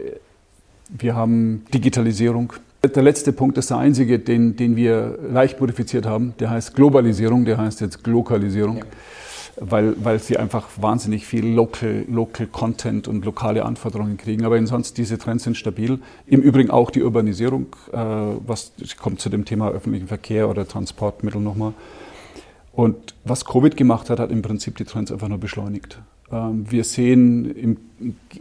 wir 0.88 1.14
haben 1.14 1.64
Digitalisierung. 1.72 2.52
Der 2.82 3.02
letzte 3.02 3.32
Punkt 3.32 3.58
ist 3.58 3.70
der 3.70 3.78
einzige, 3.78 4.18
den, 4.18 4.56
den 4.56 4.76
wir 4.76 5.18
leicht 5.30 5.60
modifiziert 5.60 6.06
haben. 6.06 6.34
Der 6.38 6.50
heißt 6.50 6.74
Globalisierung, 6.74 7.44
der 7.44 7.58
heißt 7.58 7.80
jetzt 7.80 8.04
Glokalisierung. 8.04 8.78
Ja. 8.78 8.84
Weil, 9.60 9.96
weil 10.04 10.20
sie 10.20 10.36
einfach 10.36 10.68
wahnsinnig 10.80 11.26
viel 11.26 11.44
Local, 11.44 12.04
Local 12.08 12.46
Content 12.46 13.08
und 13.08 13.24
lokale 13.24 13.64
Anforderungen 13.64 14.16
kriegen. 14.16 14.44
Aber 14.44 14.54
ansonsten, 14.54 14.94
diese 14.94 15.18
Trends 15.18 15.42
sind 15.42 15.56
stabil. 15.56 15.98
Im 16.26 16.42
Übrigen 16.42 16.70
auch 16.70 16.92
die 16.92 17.02
Urbanisierung, 17.02 17.66
äh, 17.92 17.96
was 17.96 18.70
kommt 19.00 19.20
zu 19.20 19.30
dem 19.30 19.44
Thema 19.44 19.70
öffentlichen 19.70 20.06
Verkehr 20.06 20.48
oder 20.48 20.66
Transportmittel 20.66 21.40
nochmal. 21.40 21.74
Und 22.72 23.16
was 23.24 23.44
Covid 23.44 23.76
gemacht 23.76 24.08
hat, 24.08 24.20
hat 24.20 24.30
im 24.30 24.42
Prinzip 24.42 24.76
die 24.76 24.84
Trends 24.84 25.10
einfach 25.10 25.26
nur 25.26 25.38
beschleunigt. 25.38 25.98
Ähm, 26.30 26.66
wir 26.68 26.84
sehen 26.84 27.54
im, 27.54 27.76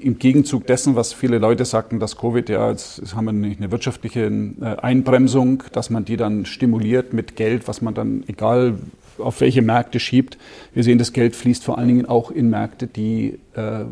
im, 0.01 0.19
Gegenzug 0.19 0.67
dessen, 0.67 0.95
was 0.95 1.13
viele 1.13 1.37
Leute 1.37 1.65
sagten, 1.65 1.99
dass 1.99 2.17
Covid, 2.17 2.49
ja, 2.49 2.69
jetzt 2.69 3.15
haben 3.15 3.25
wir 3.25 3.31
nicht 3.31 3.59
eine 3.59 3.71
wirtschaftliche 3.71 4.25
äh, 4.25 4.65
Einbremsung, 4.81 5.63
dass 5.71 5.89
man 5.89 6.05
die 6.05 6.17
dann 6.17 6.45
stimuliert 6.45 7.13
mit 7.13 7.35
Geld, 7.35 7.67
was 7.67 7.81
man 7.81 7.93
dann, 7.93 8.23
egal 8.27 8.75
auf 9.19 9.41
welche 9.41 9.61
Märkte 9.61 9.99
schiebt. 9.99 10.37
Wir 10.73 10.83
sehen, 10.83 10.99
das 10.99 11.13
Geld 11.13 11.35
fließt 11.35 11.63
vor 11.63 11.77
allen 11.77 11.87
Dingen 11.87 12.05
auch 12.05 12.29
in 12.29 12.49
Märkte, 12.49 12.87
die 12.87 13.39
äh, 13.55 13.85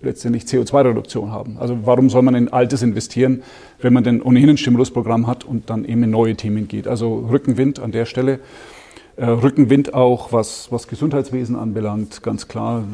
letztendlich 0.00 0.44
CO2-Reduktion 0.44 1.30
haben. 1.30 1.58
Also 1.58 1.80
warum 1.84 2.08
soll 2.08 2.22
man 2.22 2.34
in 2.34 2.48
Altes 2.48 2.82
investieren, 2.82 3.42
wenn 3.80 3.92
man 3.92 4.04
denn 4.04 4.22
ohnehin 4.22 4.50
ein 4.50 4.56
Stimulusprogramm 4.56 5.26
hat 5.26 5.44
und 5.44 5.68
dann 5.70 5.84
eben 5.84 6.02
in 6.04 6.10
neue 6.10 6.34
Themen 6.34 6.68
geht? 6.68 6.88
Also 6.88 7.26
Rückenwind 7.30 7.80
an 7.80 7.92
der 7.92 8.06
Stelle. 8.06 8.40
Äh, 9.20 9.26
Rückenwind 9.26 9.92
auch, 9.92 10.32
was, 10.32 10.72
was 10.72 10.88
Gesundheitswesen 10.88 11.54
anbelangt, 11.54 12.22
ganz 12.22 12.48
klar. 12.48 12.84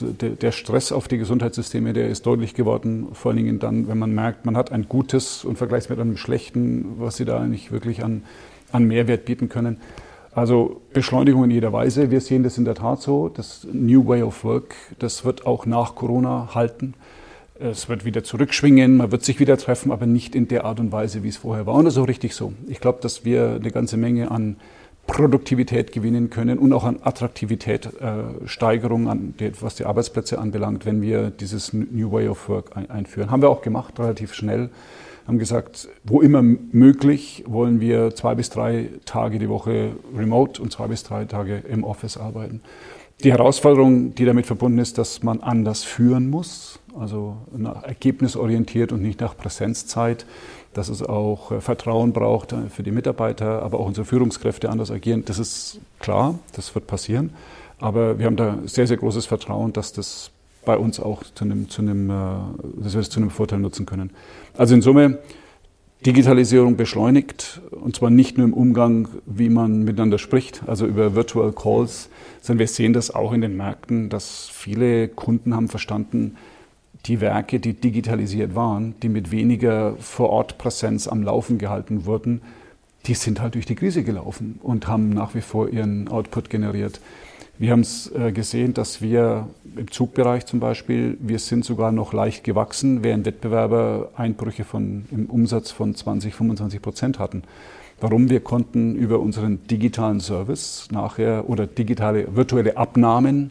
Der, 0.00 0.30
der, 0.30 0.50
Stress 0.50 0.90
auf 0.90 1.06
die 1.06 1.16
Gesundheitssysteme, 1.16 1.92
der 1.92 2.08
ist 2.08 2.26
deutlich 2.26 2.54
geworden. 2.54 3.06
Vor 3.12 3.30
allen 3.30 3.36
Dingen 3.36 3.60
dann, 3.60 3.86
wenn 3.86 3.96
man 3.96 4.12
merkt, 4.12 4.44
man 4.44 4.56
hat 4.56 4.72
ein 4.72 4.88
gutes 4.88 5.44
und 5.44 5.58
vergleicht 5.58 5.88
mit 5.88 6.00
einem 6.00 6.16
schlechten, 6.16 6.96
was 6.98 7.18
sie 7.18 7.24
da 7.24 7.38
eigentlich 7.38 7.70
wirklich 7.70 8.02
an, 8.02 8.24
an 8.72 8.82
Mehrwert 8.82 9.26
bieten 9.26 9.48
können. 9.48 9.76
Also 10.34 10.80
Beschleunigung 10.92 11.44
in 11.44 11.52
jeder 11.52 11.72
Weise. 11.72 12.10
Wir 12.10 12.20
sehen 12.20 12.42
das 12.42 12.58
in 12.58 12.64
der 12.64 12.74
Tat 12.74 13.00
so. 13.00 13.28
Das 13.28 13.64
New 13.72 14.08
Way 14.08 14.24
of 14.24 14.42
Work, 14.42 14.74
das 14.98 15.24
wird 15.24 15.46
auch 15.46 15.66
nach 15.66 15.94
Corona 15.94 16.48
halten. 16.52 16.94
Es 17.60 17.88
wird 17.88 18.04
wieder 18.04 18.24
zurückschwingen, 18.24 18.96
man 18.96 19.12
wird 19.12 19.22
sich 19.22 19.38
wieder 19.38 19.56
treffen, 19.56 19.92
aber 19.92 20.06
nicht 20.06 20.34
in 20.34 20.48
der 20.48 20.64
Art 20.64 20.80
und 20.80 20.90
Weise, 20.90 21.22
wie 21.22 21.28
es 21.28 21.36
vorher 21.36 21.66
war. 21.66 21.74
Und 21.74 21.84
das 21.84 21.94
ist 21.94 22.02
auch 22.02 22.08
richtig 22.08 22.34
so. 22.34 22.54
Ich 22.66 22.80
glaube, 22.80 22.98
dass 23.02 23.24
wir 23.24 23.58
eine 23.60 23.70
ganze 23.70 23.96
Menge 23.96 24.32
an 24.32 24.56
Produktivität 25.10 25.92
gewinnen 25.92 26.30
können 26.30 26.58
und 26.58 26.72
auch 26.72 26.84
an 26.84 27.00
Attraktivität, 27.02 27.86
äh, 28.00 28.46
Steigerung, 28.46 29.08
an 29.08 29.34
die, 29.38 29.52
was 29.60 29.74
die 29.74 29.84
Arbeitsplätze 29.84 30.38
anbelangt, 30.38 30.86
wenn 30.86 31.02
wir 31.02 31.30
dieses 31.30 31.72
New 31.72 32.12
Way 32.12 32.28
of 32.28 32.48
Work 32.48 32.76
ein, 32.76 32.90
einführen. 32.90 33.30
Haben 33.30 33.42
wir 33.42 33.50
auch 33.50 33.62
gemacht, 33.62 33.98
relativ 33.98 34.34
schnell. 34.34 34.70
Haben 35.26 35.38
gesagt, 35.38 35.88
wo 36.04 36.20
immer 36.20 36.42
möglich, 36.42 37.44
wollen 37.46 37.80
wir 37.80 38.14
zwei 38.14 38.34
bis 38.34 38.50
drei 38.50 38.88
Tage 39.04 39.38
die 39.38 39.48
Woche 39.48 39.92
remote 40.16 40.62
und 40.62 40.72
zwei 40.72 40.86
bis 40.86 41.02
drei 41.02 41.24
Tage 41.24 41.62
im 41.68 41.84
Office 41.84 42.16
arbeiten. 42.16 42.62
Die 43.22 43.32
Herausforderung, 43.32 44.14
die 44.14 44.24
damit 44.24 44.46
verbunden 44.46 44.78
ist, 44.78 44.96
dass 44.96 45.22
man 45.22 45.40
anders 45.40 45.84
führen 45.84 46.30
muss, 46.30 46.78
also 46.98 47.36
ergebnisorientiert 47.82 48.92
und 48.92 49.02
nicht 49.02 49.20
nach 49.20 49.36
Präsenzzeit 49.36 50.24
dass 50.72 50.88
es 50.88 51.02
auch 51.02 51.52
äh, 51.52 51.60
Vertrauen 51.60 52.12
braucht 52.12 52.52
äh, 52.52 52.68
für 52.68 52.82
die 52.82 52.90
Mitarbeiter, 52.90 53.62
aber 53.62 53.80
auch 53.80 53.86
unsere 53.86 54.04
Führungskräfte 54.04 54.70
anders 54.70 54.90
agieren. 54.90 55.24
Das 55.24 55.38
ist 55.38 55.80
klar, 55.98 56.38
das 56.54 56.74
wird 56.74 56.86
passieren. 56.86 57.30
Aber 57.78 58.18
wir 58.18 58.26
haben 58.26 58.36
da 58.36 58.58
sehr, 58.64 58.86
sehr 58.86 58.98
großes 58.98 59.26
Vertrauen, 59.26 59.72
dass 59.72 59.92
das 59.92 60.30
bei 60.64 60.76
uns 60.76 61.00
auch 61.00 61.22
zu 61.34 61.44
einem, 61.44 61.68
zu 61.68 61.82
einem, 61.82 62.10
äh, 62.10 62.12
dass 62.82 62.94
wir 62.94 63.00
es 63.00 63.10
zu 63.10 63.20
einem 63.20 63.30
Vorteil 63.30 63.58
nutzen 63.58 63.86
können. 63.86 64.10
Also 64.56 64.74
in 64.74 64.82
Summe, 64.82 65.18
Digitalisierung 66.06 66.76
beschleunigt 66.76 67.60
und 67.72 67.94
zwar 67.94 68.08
nicht 68.08 68.38
nur 68.38 68.46
im 68.46 68.54
Umgang, 68.54 69.08
wie 69.26 69.50
man 69.50 69.82
miteinander 69.82 70.16
spricht, 70.16 70.62
also 70.66 70.86
über 70.86 71.14
Virtual 71.14 71.52
Calls, 71.52 72.08
sondern 72.40 72.60
wir 72.60 72.68
sehen 72.68 72.94
das 72.94 73.14
auch 73.14 73.34
in 73.34 73.42
den 73.42 73.54
Märkten, 73.54 74.08
dass 74.08 74.48
viele 74.48 75.08
Kunden 75.08 75.54
haben 75.54 75.68
verstanden, 75.68 76.38
die 77.06 77.20
Werke, 77.20 77.60
die 77.60 77.74
digitalisiert 77.74 78.54
waren, 78.54 78.94
die 79.02 79.08
mit 79.08 79.30
weniger 79.30 79.96
Vorortpräsenz 79.96 81.08
am 81.08 81.22
Laufen 81.22 81.58
gehalten 81.58 82.04
wurden, 82.04 82.42
die 83.06 83.14
sind 83.14 83.40
halt 83.40 83.54
durch 83.54 83.66
die 83.66 83.74
Krise 83.74 84.02
gelaufen 84.02 84.58
und 84.62 84.86
haben 84.86 85.10
nach 85.10 85.34
wie 85.34 85.40
vor 85.40 85.68
ihren 85.68 86.08
Output 86.08 86.50
generiert. 86.50 87.00
Wir 87.58 87.72
haben 87.72 87.80
es 87.80 88.10
äh, 88.12 88.32
gesehen, 88.32 88.72
dass 88.72 89.02
wir 89.02 89.48
im 89.76 89.90
Zugbereich 89.90 90.46
zum 90.46 90.60
Beispiel, 90.60 91.18
wir 91.20 91.38
sind 91.38 91.64
sogar 91.64 91.92
noch 91.92 92.14
leicht 92.14 92.42
gewachsen, 92.42 93.04
während 93.04 93.26
Wettbewerber 93.26 94.12
Einbrüche 94.16 94.64
von, 94.64 95.04
im 95.10 95.26
Umsatz 95.26 95.70
von 95.70 95.94
20, 95.94 96.34
25 96.34 96.80
Prozent 96.80 97.18
hatten. 97.18 97.42
Warum? 98.00 98.30
Wir 98.30 98.40
konnten 98.40 98.96
über 98.96 99.20
unseren 99.20 99.66
digitalen 99.66 100.20
Service 100.20 100.88
nachher 100.90 101.50
oder 101.50 101.66
digitale 101.66 102.34
virtuelle 102.34 102.78
Abnahmen 102.78 103.50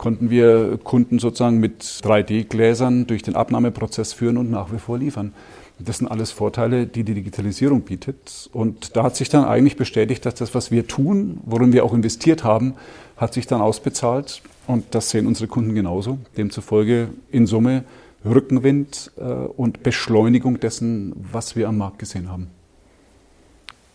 konnten 0.00 0.30
wir 0.30 0.78
Kunden 0.82 1.18
sozusagen 1.18 1.58
mit 1.58 1.82
3D-Gläsern 1.82 3.06
durch 3.06 3.22
den 3.22 3.36
Abnahmeprozess 3.36 4.14
führen 4.14 4.38
und 4.38 4.50
nach 4.50 4.72
wie 4.72 4.78
vor 4.78 4.96
liefern. 4.96 5.34
Das 5.78 5.98
sind 5.98 6.08
alles 6.08 6.32
Vorteile, 6.32 6.86
die 6.86 7.04
die 7.04 7.12
Digitalisierung 7.12 7.82
bietet. 7.82 8.48
Und 8.54 8.96
da 8.96 9.02
hat 9.02 9.14
sich 9.14 9.28
dann 9.28 9.44
eigentlich 9.44 9.76
bestätigt, 9.76 10.24
dass 10.24 10.36
das, 10.36 10.54
was 10.54 10.70
wir 10.70 10.86
tun, 10.86 11.40
worin 11.44 11.74
wir 11.74 11.84
auch 11.84 11.92
investiert 11.92 12.44
haben, 12.44 12.76
hat 13.18 13.34
sich 13.34 13.46
dann 13.46 13.60
ausbezahlt. 13.60 14.40
Und 14.66 14.86
das 14.94 15.10
sehen 15.10 15.26
unsere 15.26 15.48
Kunden 15.48 15.74
genauso. 15.74 16.16
Demzufolge 16.34 17.10
in 17.30 17.46
Summe 17.46 17.84
Rückenwind 18.24 19.12
äh, 19.18 19.22
und 19.22 19.82
Beschleunigung 19.82 20.60
dessen, 20.60 21.12
was 21.30 21.56
wir 21.56 21.68
am 21.68 21.76
Markt 21.76 21.98
gesehen 21.98 22.30
haben. 22.30 22.46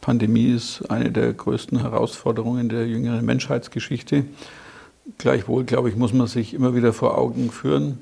Pandemie 0.02 0.52
ist 0.52 0.84
eine 0.88 1.10
der 1.12 1.34
größten 1.34 1.80
Herausforderungen 1.80 2.70
der 2.70 2.86
jüngeren 2.88 3.26
Menschheitsgeschichte. 3.26 4.26
Gleichwohl, 5.18 5.65
glaube 5.65 5.89
ich, 5.89 5.96
muss 5.96 6.13
man 6.13 6.28
sich 6.28 6.54
immer 6.54 6.76
wieder 6.76 6.94
vor 6.94 7.18
Augen 7.18 7.50
führen, 7.52 7.98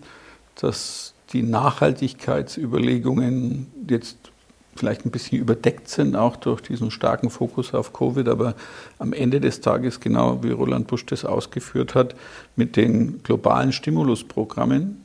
dass 0.56 1.14
die 1.34 1.44
Nachhaltigkeitsüberlegungen 1.44 3.68
jetzt 3.90 4.18
vielleicht 4.76 5.06
ein 5.06 5.12
bisschen 5.12 5.40
überdeckt 5.40 5.90
sind, 5.90 6.16
auch 6.16 6.36
durch 6.36 6.62
diesen 6.62 6.92
starken 6.92 7.30
Fokus 7.30 7.74
auf 7.74 7.94
Covid, 7.94 8.28
aber 8.28 8.56
am 9.00 9.14
Ende 9.14 9.40
des 9.40 9.62
Tages, 9.62 10.00
genau 10.00 10.44
wie 10.44 10.52
Roland 10.52 10.88
Busch 10.88 11.06
das 11.06 11.26
ausgeführt 11.26 11.96
hat, 11.96 12.16
mit 12.56 12.76
den 12.76 13.22
globalen 13.24 13.72
Stimulusprogrammen, 13.72 15.03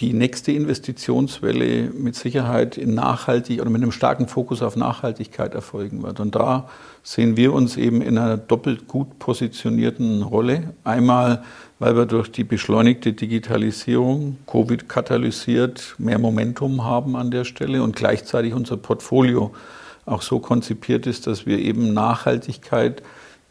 die 0.00 0.12
nächste 0.12 0.52
Investitionswelle 0.52 1.90
mit 1.90 2.16
Sicherheit 2.16 2.78
in 2.78 2.94
nachhaltig 2.94 3.60
oder 3.60 3.70
mit 3.70 3.82
einem 3.82 3.92
starken 3.92 4.28
Fokus 4.28 4.62
auf 4.62 4.76
Nachhaltigkeit 4.76 5.54
erfolgen 5.54 6.02
wird. 6.02 6.20
Und 6.20 6.34
da 6.34 6.68
sehen 7.02 7.36
wir 7.36 7.52
uns 7.52 7.76
eben 7.76 8.00
in 8.00 8.16
einer 8.16 8.36
doppelt 8.36 8.88
gut 8.88 9.18
positionierten 9.18 10.22
Rolle. 10.22 10.74
Einmal 10.84 11.42
weil 11.80 11.96
wir 11.96 12.04
durch 12.04 12.30
die 12.30 12.44
beschleunigte 12.44 13.14
Digitalisierung, 13.14 14.36
Covid 14.46 14.88
katalysiert, 14.88 15.94
mehr 15.96 16.18
Momentum 16.18 16.84
haben 16.84 17.16
an 17.16 17.30
der 17.30 17.44
Stelle 17.44 17.82
und 17.82 17.96
gleichzeitig 17.96 18.52
unser 18.52 18.76
Portfolio 18.76 19.50
auch 20.04 20.20
so 20.20 20.40
konzipiert 20.40 21.06
ist, 21.06 21.26
dass 21.26 21.46
wir 21.46 21.58
eben 21.58 21.94
Nachhaltigkeit 21.94 23.02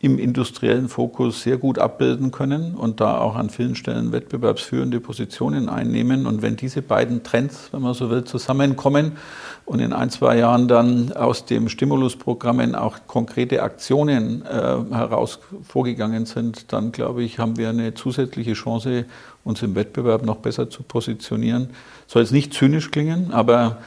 im 0.02 0.18
industriellen 0.18 0.88
Fokus 0.88 1.42
sehr 1.42 1.58
gut 1.58 1.78
abbilden 1.78 2.32
können 2.32 2.76
und 2.76 3.02
da 3.02 3.18
auch 3.18 3.36
an 3.36 3.50
vielen 3.50 3.76
Stellen 3.76 4.14
wettbewerbsführende 4.14 5.02
Positionen 5.02 5.68
einnehmen. 5.68 6.26
Und 6.26 6.42
wenn 6.42 6.56
diese 6.56 6.82
beiden 6.82 7.22
Trends, 7.24 7.68
wenn 7.74 7.82
man 7.82 7.94
so 7.94 8.10
will, 8.10 8.24
zusammenkommen 8.24 9.18
und 9.66 9.82
in 9.82 9.92
ein, 9.92 10.10
zwei 10.10 10.38
Jahren 10.38 10.70
dann 10.70 11.12
aus 11.12 11.44
dem 11.46 11.68
Stimulusprogrammen 11.68 12.76
auch 12.76 13.00
konkrete 13.08 13.62
Aktionen 13.62 14.44
äh, 14.46 14.48
heraus 14.50 15.40
vorgegangen 15.68 16.26
sind, 16.26 16.72
dann 16.72 16.94
glaube 16.94 17.24
ich, 17.24 17.38
haben 17.38 17.58
wir 17.58 17.68
eine 17.68 17.94
zusätzliche 17.94 18.54
Chance, 18.54 19.04
uns 19.44 19.62
im 19.64 19.76
Wettbewerb 19.76 20.26
noch 20.26 20.38
besser 20.38 20.70
zu 20.70 20.84
positionieren. 20.84 21.72
Soll 22.08 22.22
jetzt 22.22 22.32
nicht 22.32 22.54
zynisch 22.54 22.92
klingen, 22.92 23.32
aber 23.34 23.80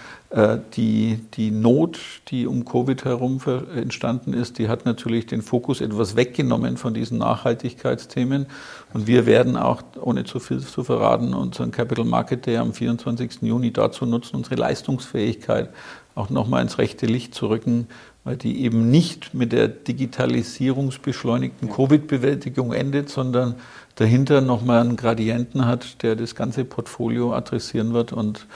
die, 0.77 1.21
die 1.35 1.51
Not, 1.51 1.99
die 2.29 2.47
um 2.47 2.65
Covid 2.65 3.05
herum 3.05 3.39
entstanden 3.77 4.33
ist, 4.33 4.59
die 4.59 4.69
hat 4.69 4.87
natürlich 4.87 5.27
den 5.27 5.43
Fokus 5.43 5.83
etwas 5.83 6.17
weggenommen 6.17 6.79
von 6.79 6.95
diesen 6.95 7.19
Nachhaltigkeitsthemen. 7.19 8.47
Und 8.95 9.07
wir 9.07 9.27
werden 9.27 9.59
auch, 9.59 9.83
ohne 10.01 10.25
zu 10.25 10.41
viel 10.41 10.61
zu 10.61 10.85
verraten, 10.85 11.35
unseren 11.35 11.71
Capital 11.71 12.07
Market 12.07 12.47
Day 12.47 12.57
am 12.57 12.73
24. 12.73 13.43
Juni 13.43 13.75
dazu 13.75 14.07
nutzen, 14.07 14.37
unsere 14.37 14.55
Leistungsfähigkeit 14.55 15.69
auch 16.15 16.31
nochmal 16.31 16.63
ins 16.63 16.79
rechte 16.79 17.07
Licht 17.07 17.35
zu 17.35 17.49
rücken, 17.49 17.87
weil 18.25 18.37
die 18.37 18.63
eben 18.63 18.91
nicht 18.91 19.35
mit 19.35 19.53
der 19.53 19.69
digitalisierungsbeschleunigten 19.69 21.71
Covid-Bewältigung 21.71 22.73
endet, 22.73 23.09
sondern 23.09 23.57
dahinter 23.97 24.41
nochmal 24.41 24.81
einen 24.81 24.97
Gradienten 24.97 25.67
hat, 25.67 26.03
der 26.03 26.17
das 26.17 26.35
ganze 26.35 26.65
Portfolio 26.65 27.35
adressieren 27.35 27.93
wird 27.93 28.13
und 28.13 28.47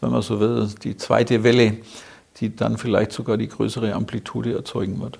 wenn 0.00 0.10
man 0.10 0.22
so 0.22 0.40
will, 0.40 0.68
die 0.82 0.96
zweite 0.96 1.42
Welle, 1.42 1.78
die 2.36 2.54
dann 2.54 2.78
vielleicht 2.78 3.12
sogar 3.12 3.36
die 3.36 3.48
größere 3.48 3.94
Amplitude 3.94 4.54
erzeugen 4.54 5.00
wird. 5.00 5.18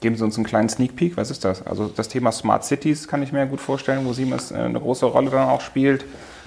Geben 0.00 0.16
Sie 0.16 0.22
uns 0.22 0.36
einen 0.36 0.46
kleinen 0.46 0.68
Sneak 0.68 0.94
Peek, 0.94 1.16
was 1.16 1.30
ist 1.30 1.44
das? 1.44 1.66
Also 1.66 1.90
das 1.94 2.08
Thema 2.08 2.30
Smart 2.30 2.64
Cities 2.64 3.08
kann 3.08 3.22
ich 3.22 3.32
mir 3.32 3.44
gut 3.46 3.60
vorstellen, 3.60 4.04
wo 4.04 4.12
Siemens 4.12 4.52
äh, 4.52 4.56
eine 4.56 4.78
große 4.78 5.06
Rolle 5.06 5.30
dann 5.30 5.48
auch 5.48 5.60
spielt. 5.60 6.04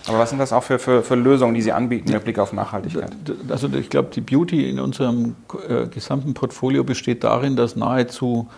Aber 0.08 0.20
was 0.20 0.30
sind 0.30 0.40
das 0.40 0.52
auch 0.52 0.64
für, 0.64 0.80
für, 0.80 1.04
für 1.04 1.16
Lösungen, 1.16 1.54
die 1.54 1.62
Sie 1.62 1.72
anbieten 1.72 2.12
mit 2.12 2.24
Blick 2.24 2.40
auf 2.40 2.54
Nachhaltigkeit? 2.54 3.12
Also 3.50 3.70
ich 3.74 3.90
glaube, 3.90 4.10
die 4.14 4.22
Beauty 4.22 4.70
in 4.70 4.80
unserem 4.80 5.36
äh, 5.68 5.86
gesamten 5.88 6.34
Portfolio 6.34 6.84
besteht 6.84 7.24
darin, 7.24 7.56
dass 7.56 7.76
nahezu 7.76 8.50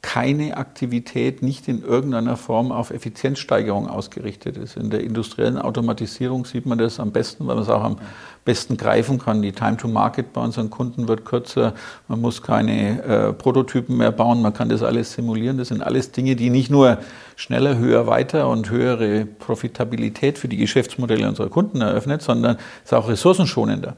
keine 0.00 0.56
Aktivität 0.56 1.42
nicht 1.42 1.66
in 1.66 1.82
irgendeiner 1.82 2.36
Form 2.36 2.70
auf 2.70 2.90
Effizienzsteigerung 2.90 3.88
ausgerichtet 3.88 4.56
ist. 4.56 4.76
In 4.76 4.90
der 4.90 5.00
industriellen 5.00 5.58
Automatisierung 5.58 6.44
sieht 6.44 6.66
man 6.66 6.78
das 6.78 7.00
am 7.00 7.10
besten, 7.10 7.46
weil 7.48 7.56
man 7.56 7.64
es 7.64 7.68
auch 7.68 7.82
am 7.82 7.96
besten 8.44 8.76
greifen 8.76 9.18
kann. 9.18 9.42
Die 9.42 9.50
Time 9.50 9.76
to 9.76 9.88
Market 9.88 10.32
bei 10.32 10.40
unseren 10.40 10.70
Kunden 10.70 11.08
wird 11.08 11.24
kürzer. 11.24 11.74
Man 12.06 12.20
muss 12.20 12.42
keine 12.42 13.02
äh, 13.02 13.32
Prototypen 13.32 13.96
mehr 13.96 14.12
bauen. 14.12 14.40
Man 14.40 14.54
kann 14.54 14.68
das 14.68 14.84
alles 14.84 15.14
simulieren. 15.14 15.58
Das 15.58 15.68
sind 15.68 15.82
alles 15.82 16.12
Dinge, 16.12 16.36
die 16.36 16.50
nicht 16.50 16.70
nur 16.70 16.98
schneller, 17.34 17.76
höher, 17.76 18.06
weiter 18.06 18.48
und 18.48 18.70
höhere 18.70 19.26
Profitabilität 19.26 20.38
für 20.38 20.48
die 20.48 20.58
Geschäftsmodelle 20.58 21.28
unserer 21.28 21.48
Kunden 21.48 21.80
eröffnet, 21.80 22.22
sondern 22.22 22.56
es 22.84 22.92
ist 22.92 22.94
auch 22.94 23.08
ressourcenschonender. 23.08 23.96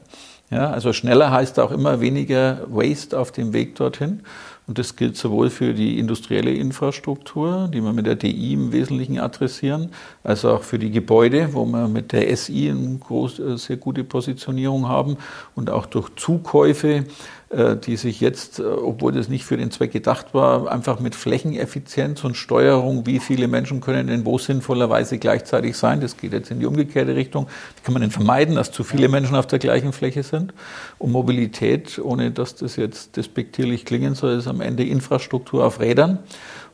Ja, 0.51 0.69
also 0.69 0.91
schneller 0.91 1.31
heißt 1.31 1.59
auch 1.59 1.71
immer 1.71 2.01
weniger 2.01 2.59
Waste 2.67 3.17
auf 3.17 3.31
dem 3.31 3.53
Weg 3.53 3.75
dorthin. 3.75 4.23
Und 4.67 4.77
das 4.77 4.95
gilt 4.95 5.17
sowohl 5.17 5.49
für 5.49 5.73
die 5.73 5.99
industrielle 5.99 6.53
Infrastruktur, 6.53 7.69
die 7.73 7.81
wir 7.81 7.93
mit 7.93 8.05
der 8.05 8.15
DI 8.15 8.53
im 8.53 8.71
Wesentlichen 8.71 9.19
adressieren, 9.19 9.89
als 10.23 10.45
auch 10.45 10.61
für 10.61 10.79
die 10.79 10.91
Gebäude, 10.91 11.53
wo 11.53 11.65
wir 11.65 11.87
mit 11.87 12.11
der 12.11 12.35
SI 12.35 12.69
eine 12.69 13.57
sehr 13.57 13.77
gute 13.77 14.03
Positionierung 14.03 14.87
haben 14.87 15.17
und 15.55 15.69
auch 15.69 15.87
durch 15.87 16.09
Zukäufe 16.15 17.05
die 17.75 17.97
sich 17.97 18.21
jetzt, 18.21 18.59
äh, 18.59 18.63
obwohl 18.63 19.11
das 19.11 19.27
nicht 19.27 19.43
für 19.43 19.57
den 19.57 19.71
Zweck 19.71 19.91
gedacht 19.91 20.33
war, 20.33 20.71
einfach 20.71 20.99
mit 20.99 21.15
Flächeneffizienz 21.15 22.23
und 22.23 22.35
Steuerung, 22.37 23.05
wie 23.05 23.19
viele 23.19 23.47
Menschen 23.47 23.81
können 23.81 24.07
denn 24.07 24.25
wo 24.25 24.37
sinnvollerweise 24.37 25.17
gleichzeitig 25.17 25.75
sein, 25.75 25.99
das 25.99 26.15
geht 26.15 26.31
jetzt 26.31 26.49
in 26.49 26.61
die 26.61 26.65
umgekehrte 26.65 27.15
Richtung, 27.15 27.47
wie 27.75 27.81
kann 27.83 27.93
man 27.93 28.01
denn 28.01 28.11
vermeiden, 28.11 28.55
dass 28.55 28.71
zu 28.71 28.83
viele 28.83 29.09
Menschen 29.09 29.35
auf 29.35 29.47
der 29.47 29.59
gleichen 29.59 29.91
Fläche 29.91 30.23
sind? 30.23 30.53
Und 30.97 31.11
Mobilität, 31.11 31.99
ohne 31.99 32.31
dass 32.31 32.55
das 32.55 32.77
jetzt 32.77 33.17
despektierlich 33.17 33.83
klingen 33.83 34.15
soll, 34.15 34.37
ist 34.37 34.47
am 34.47 34.61
Ende 34.61 34.85
Infrastruktur 34.85 35.65
auf 35.65 35.81
Rädern 35.81 36.19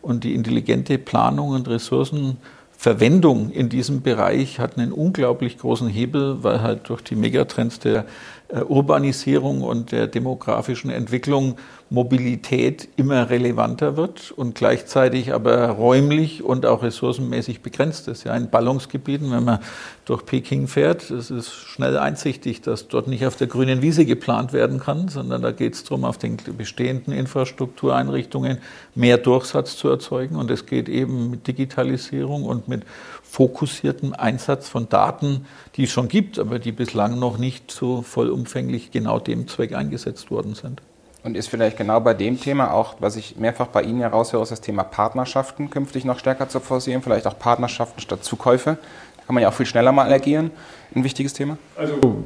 und 0.04 0.24
die 0.24 0.36
intelligente 0.36 1.00
Planung 1.00 1.50
und 1.50 1.68
Ressourcen 1.68 2.38
Verwendung 2.80 3.50
in 3.50 3.70
diesem 3.70 4.04
Bereich 4.04 4.60
hat 4.60 4.78
einen 4.78 4.92
unglaublich 4.92 5.58
großen 5.58 5.88
Hebel, 5.88 6.44
weil 6.44 6.62
halt 6.62 6.90
durch 6.90 7.02
die 7.02 7.16
Megatrends 7.16 7.80
der 7.80 8.02
äh, 8.02 8.04
Urbanisierung 8.52 9.62
und 9.62 9.92
der 9.92 10.08
demografischen 10.08 10.90
Entwicklung 10.90 11.58
Mobilität 11.90 12.90
immer 12.98 13.30
relevanter 13.30 13.96
wird 13.96 14.32
und 14.32 14.56
gleichzeitig 14.56 15.34
aber 15.34 15.70
räumlich 15.70 16.44
und 16.44 16.66
auch 16.66 16.84
ressourcenmäßig 16.84 17.62
begrenzt 17.62 18.10
ist. 18.10 18.26
Ja, 18.26 18.36
in 18.36 18.50
Ballungsgebieten, 18.50 19.32
wenn 19.32 19.46
man 19.46 19.60
durch 20.04 20.26
Peking 20.26 20.68
fährt, 20.68 21.10
es 21.10 21.32
ist 21.32 21.54
schnell 21.54 21.98
einsichtig, 21.98 22.62
dass 22.62 22.90
dort 22.90 23.08
nicht 23.08 23.26
auf 23.26 23.38
der 23.38 23.48
grünen 23.48 23.82
Wiese 23.82 24.06
geplant 24.06 24.52
werden 24.52 24.80
kann, 24.80 25.08
sondern 25.08 25.42
da 25.42 25.52
geht 25.52 25.76
es 25.76 25.86
darum, 25.86 26.04
auf 26.04 26.18
den 26.18 26.36
bestehenden 26.58 27.14
Infrastruktureinrichtungen 27.14 28.58
mehr 28.94 29.18
Durchsatz 29.18 29.78
zu 29.78 29.88
erzeugen. 29.88 30.36
Und 30.36 30.52
es 30.52 30.66
geht 30.66 30.90
eben 30.90 31.30
mit 31.30 31.48
Digitalisierung 31.48 32.44
und 32.44 32.68
mit 32.68 32.84
fokussierten 33.24 34.14
Einsatz 34.14 34.68
von 34.68 34.90
Daten, 34.90 35.46
die 35.78 35.84
es 35.84 35.92
schon 35.92 36.10
gibt, 36.10 36.38
aber 36.38 36.60
die 36.60 36.74
bislang 36.74 37.18
noch 37.18 37.38
nicht 37.38 37.72
so 37.72 38.02
vollumfänglich 38.02 38.92
genau 38.92 39.20
dem 39.20 39.48
Zweck 39.48 39.74
eingesetzt 39.74 40.32
worden 40.32 40.54
sind. 40.54 40.82
Und 41.24 41.36
ist 41.36 41.48
vielleicht 41.48 41.78
genau 41.78 42.00
bei 42.00 42.14
dem 42.14 42.40
Thema 42.40 42.72
auch, 42.72 42.96
was 43.00 43.16
ich 43.16 43.38
mehrfach 43.38 43.68
bei 43.68 43.82
Ihnen 43.82 44.00
heraushöre, 44.00 44.44
ist 44.44 44.52
das 44.52 44.62
Thema 44.62 44.84
Partnerschaften 44.84 45.70
künftig 45.70 46.06
noch 46.06 46.20
stärker 46.20 46.48
zu 46.48 46.60
forcieren, 46.60 47.02
vielleicht 47.02 47.28
auch 47.28 47.38
Partnerschaften 47.38 48.00
statt 48.00 48.24
Zukäufe. 48.24 48.78
Da 49.18 49.24
kann 49.26 49.34
man 49.34 49.42
ja 49.42 49.50
auch 49.50 49.54
viel 49.54 49.66
schneller 49.66 49.92
mal 49.92 50.12
agieren. 50.12 50.52
Ein 50.96 51.04
wichtiges 51.04 51.34
Thema? 51.34 51.58
Also 51.76 52.24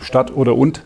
statt 0.00 0.34
oder 0.34 0.54
und. 0.54 0.82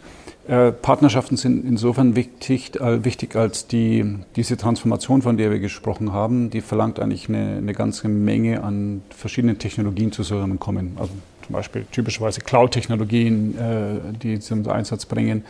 Äh, 0.47 0.73
Partnerschaften 0.73 1.39
sind 1.39 1.65
insofern 1.65 2.17
wichtig, 2.17 2.79
äh, 2.79 3.03
wichtig, 3.03 3.35
als 3.35 3.67
die, 3.67 4.19
diese 4.37 4.59
Transformation, 4.59 5.23
von 5.23 5.39
der 5.39 5.51
wir 5.51 5.59
gesprochen 5.59 6.13
haben, 6.13 6.51
die 6.51 6.61
verlangt 6.61 7.01
eigentlich 7.01 7.31
eine, 7.31 7.57
eine 7.57 7.73
ganze 7.73 8.09
Menge 8.09 8.63
an 8.63 9.03
verschiedenen 9.09 9.59
Technologien 9.59 10.13
zusammenkommen. 10.13 10.99
Also 11.01 11.13
zum 11.47 11.55
Beispiel 11.55 11.87
typischerweise 11.91 12.43
Cloud-Technologien, 12.43 13.57
äh, 13.57 14.19
die 14.23 14.39
zum 14.39 14.69
Einsatz 14.69 15.07
bringen, 15.07 15.45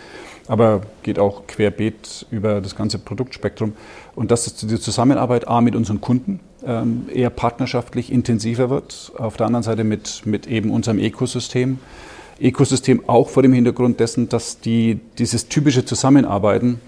aber 0.47 0.83
geht 1.03 1.19
auch 1.19 1.47
querbeet 1.47 2.27
über 2.31 2.61
das 2.61 2.77
ganze 2.77 2.99
Produktspektrum. 2.99 3.73
Und 4.15 4.31
dass 4.31 4.55
die 4.55 4.79
Zusammenarbeit 4.79 5.49
A 5.49 5.61
mit 5.61 5.75
unseren 5.75 6.01
Kunden 6.01 6.41
ähm, 6.67 7.09
eher 7.13 7.31
partnerschaftlich 7.31 8.13
intensiver 8.13 8.71
wird, 8.71 9.13
auf 9.17 9.37
der 9.37 9.47
anderen 9.47 9.63
Seite 9.63 9.85
mit, 9.85 10.23
mit 10.25 10.47
eben 10.47 10.71
unserem 10.71 10.99
Ökosystem. 10.99 11.79
Ökosystem 12.41 13.09
auch 13.09 13.29
vor 13.29 13.43
dem 13.43 13.53
Hintergrund 13.53 14.01
dessen, 14.01 14.29
dass 14.29 14.61
die, 14.61 15.01
dieses 15.19 15.49
typische 15.49 15.85
Zusammenarbeiten, 15.85 16.81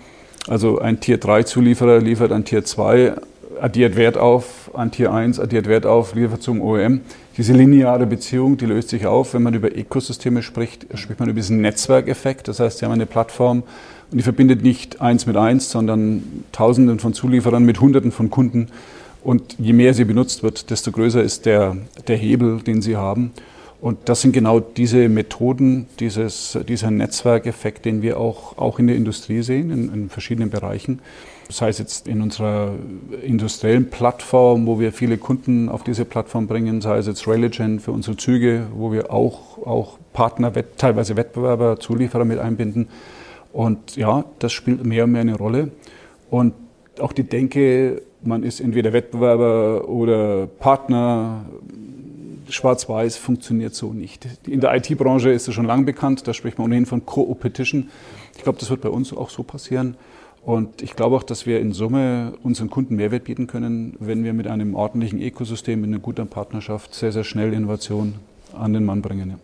also 0.48 0.78
ein 0.78 1.00
Tier 1.00 1.18
3 1.18 1.44
Zulieferer 1.44 2.00
liefert 2.00 2.32
ein 2.32 2.44
Tier 2.44 2.64
2, 2.64 3.14
addiert 3.60 3.96
Wert 3.96 4.18
auf, 4.18 4.70
ein 4.74 4.90
Tier 4.90 5.12
1 5.12 5.40
addiert 5.40 5.66
Wert 5.66 5.86
auf, 5.86 6.14
liefert 6.14 6.42
zum 6.42 6.60
OEM. 6.60 7.00
Diese 7.36 7.52
lineare 7.52 8.06
Beziehung, 8.06 8.56
die 8.56 8.66
löst 8.66 8.88
sich 8.88 9.06
auf. 9.06 9.34
Wenn 9.34 9.42
man 9.42 9.54
über 9.54 9.74
Ökosysteme 9.74 10.42
spricht, 10.42 10.86
spricht 10.94 11.20
man 11.20 11.28
über 11.28 11.36
diesen 11.36 11.60
Netzwerkeffekt. 11.60 12.48
Das 12.48 12.60
heißt, 12.60 12.78
Sie 12.78 12.84
haben 12.84 12.92
eine 12.92 13.06
Plattform 13.06 13.62
und 14.10 14.18
die 14.18 14.22
verbindet 14.22 14.62
nicht 14.62 15.00
eins 15.00 15.26
mit 15.26 15.36
eins, 15.36 15.70
sondern 15.70 16.44
Tausenden 16.52 16.98
von 16.98 17.12
Zulieferern 17.12 17.64
mit 17.64 17.80
Hunderten 17.80 18.12
von 18.12 18.30
Kunden. 18.30 18.68
Und 19.22 19.56
je 19.58 19.72
mehr 19.72 19.92
sie 19.92 20.04
benutzt 20.04 20.44
wird, 20.44 20.70
desto 20.70 20.92
größer 20.92 21.22
ist 21.22 21.46
der, 21.46 21.76
der 22.06 22.16
Hebel, 22.16 22.60
den 22.60 22.80
Sie 22.80 22.96
haben. 22.96 23.32
Und 23.80 24.08
das 24.08 24.20
sind 24.20 24.32
genau 24.32 24.60
diese 24.60 25.08
Methoden, 25.08 25.86
dieses, 25.98 26.56
dieser 26.68 26.90
Netzwerkeffekt, 26.90 27.84
den 27.84 28.02
wir 28.02 28.18
auch, 28.18 28.56
auch 28.56 28.78
in 28.78 28.86
der 28.86 28.96
Industrie 28.96 29.42
sehen, 29.42 29.70
in, 29.70 29.92
in 29.92 30.10
verschiedenen 30.10 30.48
Bereichen. 30.48 31.00
Sei 31.48 31.68
es 31.68 31.78
jetzt 31.78 32.08
in 32.08 32.22
unserer 32.22 32.72
industriellen 33.22 33.88
Plattform, 33.88 34.66
wo 34.66 34.80
wir 34.80 34.92
viele 34.92 35.16
Kunden 35.16 35.68
auf 35.68 35.84
diese 35.84 36.04
Plattform 36.04 36.46
bringen, 36.46 36.80
sei 36.80 36.98
es 36.98 37.06
jetzt 37.06 37.26
Religion 37.28 37.78
für 37.78 37.92
unsere 37.92 38.16
Züge, 38.16 38.66
wo 38.74 38.92
wir 38.92 39.12
auch, 39.12 39.64
auch 39.64 39.98
Partner, 40.12 40.52
teilweise 40.76 41.16
Wettbewerber, 41.16 41.78
Zulieferer 41.78 42.24
mit 42.24 42.38
einbinden. 42.38 42.88
Und 43.52 43.96
ja, 43.96 44.24
das 44.38 44.52
spielt 44.52 44.84
mehr 44.84 45.04
und 45.04 45.12
mehr 45.12 45.20
eine 45.20 45.36
Rolle. 45.36 45.70
Und 46.30 46.54
auch 47.00 47.12
die 47.12 47.22
Denke, 47.22 48.02
man 48.22 48.42
ist 48.42 48.60
entweder 48.60 48.92
Wettbewerber 48.92 49.88
oder 49.88 50.46
Partner, 50.46 51.44
Schwarz-Weiß 52.48 53.16
funktioniert 53.16 53.74
so 53.74 53.92
nicht. 53.92 54.26
In 54.46 54.60
der 54.60 54.74
IT-Branche 54.76 55.30
ist 55.30 55.48
es 55.48 55.54
schon 55.54 55.64
lange 55.64 55.84
bekannt, 55.84 56.26
da 56.26 56.34
spricht 56.34 56.58
man 56.58 56.66
ohnehin 56.66 56.86
von 56.86 57.04
Co-Opetition. 57.04 57.90
Ich 58.36 58.42
glaube, 58.42 58.58
das 58.58 58.70
wird 58.70 58.82
bei 58.82 58.88
uns 58.88 59.12
auch 59.12 59.30
so 59.30 59.42
passieren. 59.42 59.96
Und 60.46 60.80
ich 60.80 60.94
glaube 60.94 61.16
auch, 61.16 61.24
dass 61.24 61.44
wir 61.44 61.58
in 61.58 61.72
Summe 61.72 62.34
unseren 62.44 62.70
Kunden 62.70 62.94
Mehrwert 62.94 63.24
bieten 63.24 63.48
können, 63.48 63.96
wenn 63.98 64.22
wir 64.22 64.32
mit 64.32 64.46
einem 64.46 64.76
ordentlichen 64.76 65.20
Ökosystem, 65.20 65.80
mit 65.80 65.88
einer 65.88 65.98
guten 65.98 66.28
Partnerschaft 66.28 66.94
sehr, 66.94 67.10
sehr 67.10 67.24
schnell 67.24 67.52
Innovation 67.52 68.14
an 68.56 68.72
den 68.72 68.84
Mann 68.84 69.02
bringen. 69.02 69.30
Ja. 69.30 69.36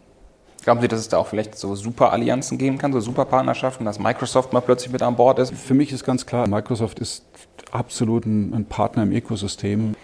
Glauben 0.62 0.80
Sie, 0.80 0.86
dass 0.86 1.00
es 1.00 1.08
da 1.08 1.18
auch 1.18 1.26
vielleicht 1.26 1.58
so 1.58 1.74
super 1.74 2.12
Allianzen 2.12 2.56
geben 2.56 2.78
kann, 2.78 2.92
so 2.92 3.00
super 3.00 3.24
Partnerschaften, 3.24 3.84
dass 3.84 3.98
Microsoft 3.98 4.52
mal 4.52 4.60
plötzlich 4.60 4.92
mit 4.92 5.02
an 5.02 5.16
Bord 5.16 5.40
ist? 5.40 5.52
Für 5.52 5.74
mich 5.74 5.90
ist 5.90 6.04
ganz 6.04 6.24
klar, 6.24 6.46
Microsoft 6.46 7.00
ist 7.00 7.24
absolut 7.72 8.24
ein 8.24 8.64
Partner 8.68 9.02
im 9.02 9.10
Ökosystem 9.10 9.96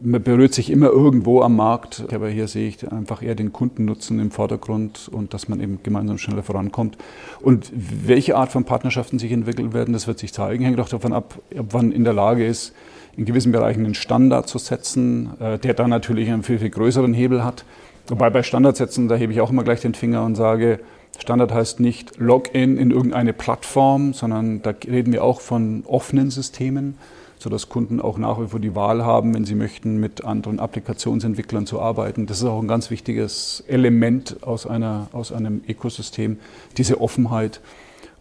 man 0.00 0.22
berührt 0.22 0.54
sich 0.54 0.70
immer 0.70 0.88
irgendwo 0.88 1.42
am 1.42 1.56
Markt, 1.56 2.04
aber 2.12 2.28
hier 2.28 2.48
sehe 2.48 2.68
ich 2.68 2.90
einfach 2.90 3.22
eher 3.22 3.34
den 3.34 3.52
Kundennutzen 3.52 4.18
im 4.20 4.30
Vordergrund 4.30 5.08
und 5.10 5.34
dass 5.34 5.48
man 5.48 5.60
eben 5.60 5.80
gemeinsam 5.82 6.18
schneller 6.18 6.42
vorankommt. 6.42 6.96
Und 7.40 7.72
welche 7.74 8.36
Art 8.36 8.52
von 8.52 8.64
Partnerschaften 8.64 9.18
sich 9.18 9.32
entwickeln 9.32 9.72
werden, 9.72 9.92
das 9.92 10.06
wird 10.06 10.18
sich 10.18 10.32
zeigen. 10.32 10.64
Hängt 10.64 10.80
auch 10.80 10.88
davon 10.88 11.12
ab, 11.12 11.38
ob 11.58 11.72
man 11.72 11.92
in 11.92 12.04
der 12.04 12.12
Lage 12.12 12.46
ist, 12.46 12.74
in 13.16 13.24
gewissen 13.24 13.52
Bereichen 13.52 13.84
einen 13.84 13.94
Standard 13.94 14.48
zu 14.48 14.58
setzen, 14.58 15.30
äh, 15.40 15.58
der 15.58 15.74
dann 15.74 15.90
natürlich 15.90 16.30
einen 16.30 16.42
viel, 16.42 16.58
viel 16.58 16.70
größeren 16.70 17.14
Hebel 17.14 17.42
hat. 17.44 17.64
Wobei 18.08 18.30
bei 18.30 18.42
Standardsätzen, 18.42 19.08
da 19.08 19.16
hebe 19.16 19.32
ich 19.32 19.40
auch 19.40 19.50
immer 19.50 19.64
gleich 19.64 19.80
den 19.80 19.94
Finger 19.94 20.24
und 20.24 20.34
sage, 20.34 20.80
Standard 21.18 21.52
heißt 21.52 21.80
nicht 21.80 22.18
Login 22.18 22.76
in 22.76 22.90
irgendeine 22.90 23.32
Plattform, 23.32 24.12
sondern 24.12 24.62
da 24.62 24.74
reden 24.86 25.12
wir 25.12 25.24
auch 25.24 25.40
von 25.40 25.82
offenen 25.86 26.30
Systemen 26.30 26.98
sodass 27.38 27.68
Kunden 27.68 28.00
auch 28.00 28.18
nach 28.18 28.40
wie 28.40 28.48
vor 28.48 28.60
die 28.60 28.74
Wahl 28.74 29.04
haben, 29.04 29.34
wenn 29.34 29.44
sie 29.44 29.54
möchten, 29.54 29.98
mit 29.98 30.24
anderen 30.24 30.60
Applikationsentwicklern 30.60 31.66
zu 31.66 31.80
arbeiten. 31.80 32.26
Das 32.26 32.38
ist 32.38 32.44
auch 32.44 32.60
ein 32.60 32.68
ganz 32.68 32.90
wichtiges 32.90 33.64
Element 33.66 34.42
aus, 34.42 34.66
einer, 34.66 35.08
aus 35.12 35.32
einem 35.32 35.62
Ökosystem, 35.68 36.38
diese 36.76 37.00
Offenheit. 37.00 37.60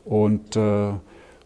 Und, 0.03 0.55
äh, 0.55 0.91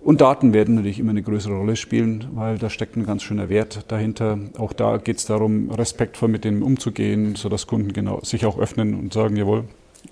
und 0.02 0.22
Daten 0.22 0.54
werden 0.54 0.76
natürlich 0.76 1.00
immer 1.00 1.12
eine 1.12 1.24
größere 1.24 1.54
Rolle 1.54 1.76
spielen, 1.76 2.28
weil 2.34 2.58
da 2.58 2.70
steckt 2.70 2.96
ein 2.96 3.06
ganz 3.06 3.24
schöner 3.24 3.50
Wert 3.50 3.86
dahinter. 3.90 4.40
Auch 4.58 4.74
da 4.74 4.98
geht 4.98 5.18
es 5.18 5.26
darum, 5.26 5.70
respektvoll 5.72 6.30
mit 6.30 6.46
denen 6.46 6.64
umzugehen, 6.64 7.36
sodass 7.36 7.68
Kunden 7.68 7.94
genau 7.94 8.22
sich 8.24 8.46
auch 8.46 8.58
öffnen 8.58 8.96
und 8.96 9.14
sagen, 9.14 9.36
jawohl, 9.36 9.66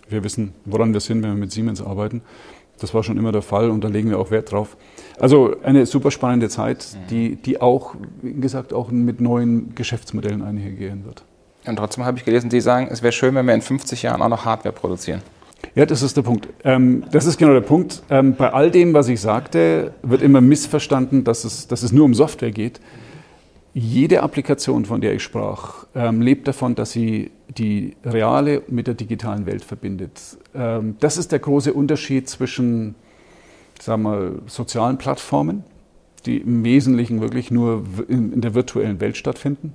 wir 0.10 0.24
wissen, 0.24 0.54
woran 0.66 0.94
wir 0.94 1.00
sind, 1.00 1.24
wenn 1.24 1.32
wir 1.32 1.40
mit 1.40 1.52
Siemens 1.52 1.82
arbeiten. 1.82 2.22
Das 2.80 2.94
war 2.94 3.04
schon 3.04 3.18
immer 3.18 3.32
der 3.32 3.42
Fall 3.42 3.70
und 3.70 3.84
da 3.84 3.88
legen 3.88 4.10
wir 4.10 4.20
auch 4.20 4.32
Wert 4.32 4.52
drauf. 4.52 4.78
Also 5.20 5.56
eine 5.64 5.86
super 5.86 6.12
spannende 6.12 6.50
Zeit, 6.50 6.98
die, 7.10 7.36
die 7.36 7.60
auch, 7.60 7.96
wie 8.22 8.40
gesagt, 8.40 8.74
auch 8.74 8.92
mit 8.92 9.20
neuen 9.20 9.74
Geschäftsmodellen 9.74 10.44
einhergehen 10.44 11.06
wird. 11.06 11.24
Und 11.66 11.76
trotzdem 11.78 12.06
habe 12.06 12.18
ich 12.18 12.26
gelesen, 12.26 12.50
Sie 12.50 12.62
sagen, 12.62 12.88
es 12.90 13.02
wäre 13.02 13.12
schön, 13.12 13.36
wenn 13.36 13.46
wir 13.46 13.54
in 13.54 13.62
50 13.62 14.04
Jahren 14.04 14.22
auch 14.22 14.30
noch 14.30 14.46
Hardware 14.46 14.74
produzieren. 14.74 15.22
Ja, 15.76 15.86
das 15.86 16.02
ist 16.02 16.16
der 16.16 16.22
Punkt. 16.22 16.48
Ähm, 16.64 17.04
das 17.12 17.26
ist 17.26 17.38
genau 17.38 17.54
der 17.54 17.62
Punkt. 17.62 18.04
Ähm, 18.10 18.36
bei 18.36 18.52
all 18.54 18.72
dem, 18.72 18.94
was 18.94 19.08
ich 19.10 19.20
sagte, 19.20 19.94
wird 20.02 20.22
immer 20.22 20.40
missverstanden, 20.40 21.24
dass 21.24 21.44
es, 21.44 21.68
dass 21.68 21.84
es 21.84 21.92
nur 21.92 22.06
um 22.06 22.14
Software 22.14 22.52
geht. 22.52 22.80
Jede 23.74 24.24
Applikation, 24.24 24.86
von 24.86 25.02
der 25.02 25.14
ich 25.14 25.24
sprach, 25.24 25.86
ähm, 25.96 26.22
lebt 26.22 26.48
davon, 26.48 26.76
dass 26.76 26.92
sie 26.92 27.32
die 27.50 27.96
reale 28.04 28.64
mit 28.68 28.88
der 28.88 28.94
digitalen 28.94 29.46
Welt 29.46 29.64
verbindet. 29.64 30.38
Ähm, 30.54 30.96
das 31.00 31.18
ist 31.18 31.32
der 31.32 31.40
große 31.40 31.74
Unterschied 31.74 32.28
zwischen 32.30 32.96
sagen 33.82 34.04
wir, 34.04 34.42
sozialen 34.48 34.98
Plattformen, 34.98 35.64
die 36.26 36.38
im 36.38 36.64
Wesentlichen 36.64 37.22
wirklich 37.22 37.52
nur 37.52 37.86
in 38.08 38.42
der 38.42 38.54
virtuellen 38.54 39.00
Welt 39.00 39.18
stattfinden. 39.18 39.74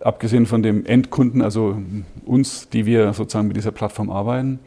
Abgesehen 0.00 0.46
von 0.46 0.62
dem 0.62 0.84
Endkunden, 0.84 1.42
also 1.42 1.80
uns, 2.24 2.68
die 2.68 2.86
wir 2.86 3.12
sozusagen 3.14 3.48
mit 3.48 3.56
dieser 3.56 3.72
Plattform 3.72 4.10
arbeiten, 4.10 4.60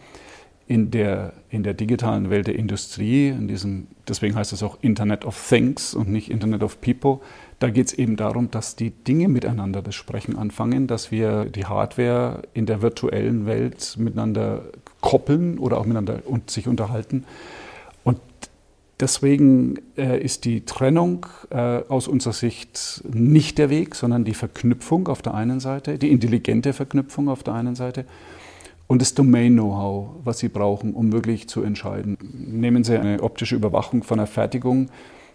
in 0.67 0.91
der, 0.91 1.33
in 1.49 1.63
der 1.63 1.73
digitalen 1.73 2.29
Welt 2.29 2.47
der 2.47 2.55
Industrie, 2.55 3.29
in 3.29 3.47
diesem, 3.47 3.87
deswegen 4.07 4.35
heißt 4.35 4.53
es 4.53 4.61
auch 4.61 4.77
Internet 4.81 5.25
of 5.25 5.47
Things 5.47 5.93
und 5.93 6.09
nicht 6.09 6.29
Internet 6.29 6.63
of 6.63 6.81
People, 6.81 7.19
da 7.59 7.69
geht 7.69 7.87
es 7.87 7.93
eben 7.93 8.15
darum, 8.15 8.49
dass 8.51 8.77
die 8.77 8.91
Dinge 8.91 9.27
miteinander 9.27 9.81
das 9.81 9.93
Sprechen 9.93 10.37
anfangen, 10.37 10.87
dass 10.87 11.11
wir 11.11 11.45
die 11.45 11.65
Hardware 11.65 12.43
in 12.53 12.65
der 12.65 12.81
virtuellen 12.81 13.45
Welt 13.45 13.95
miteinander 13.97 14.63
koppeln 15.01 15.59
oder 15.59 15.77
auch 15.77 15.85
miteinander 15.85 16.21
und 16.25 16.49
sich 16.49 16.69
unterhalten. 16.69 17.25
Und 18.05 18.19
deswegen 18.99 19.75
äh, 19.97 20.23
ist 20.23 20.45
die 20.45 20.63
Trennung 20.63 21.25
äh, 21.49 21.81
aus 21.89 22.07
unserer 22.07 22.33
Sicht 22.33 23.03
nicht 23.11 23.57
der 23.57 23.69
Weg, 23.69 23.95
sondern 23.95 24.23
die 24.23 24.33
Verknüpfung 24.33 25.09
auf 25.09 25.21
der 25.21 25.33
einen 25.33 25.59
Seite, 25.59 25.97
die 25.97 26.11
intelligente 26.11 26.71
Verknüpfung 26.71 27.27
auf 27.27 27.43
der 27.43 27.55
einen 27.55 27.75
Seite 27.75 28.05
und 28.87 29.01
das 29.01 29.13
Domain-Know-how, 29.15 30.11
was 30.23 30.39
Sie 30.39 30.49
brauchen, 30.49 30.93
um 30.93 31.11
wirklich 31.11 31.49
zu 31.49 31.61
entscheiden. 31.61 32.17
Nehmen 32.21 32.85
Sie 32.85 32.97
eine 32.97 33.21
optische 33.21 33.55
Überwachung 33.55 34.03
von 34.03 34.19
einer 34.19 34.27
Fertigung 34.27 34.89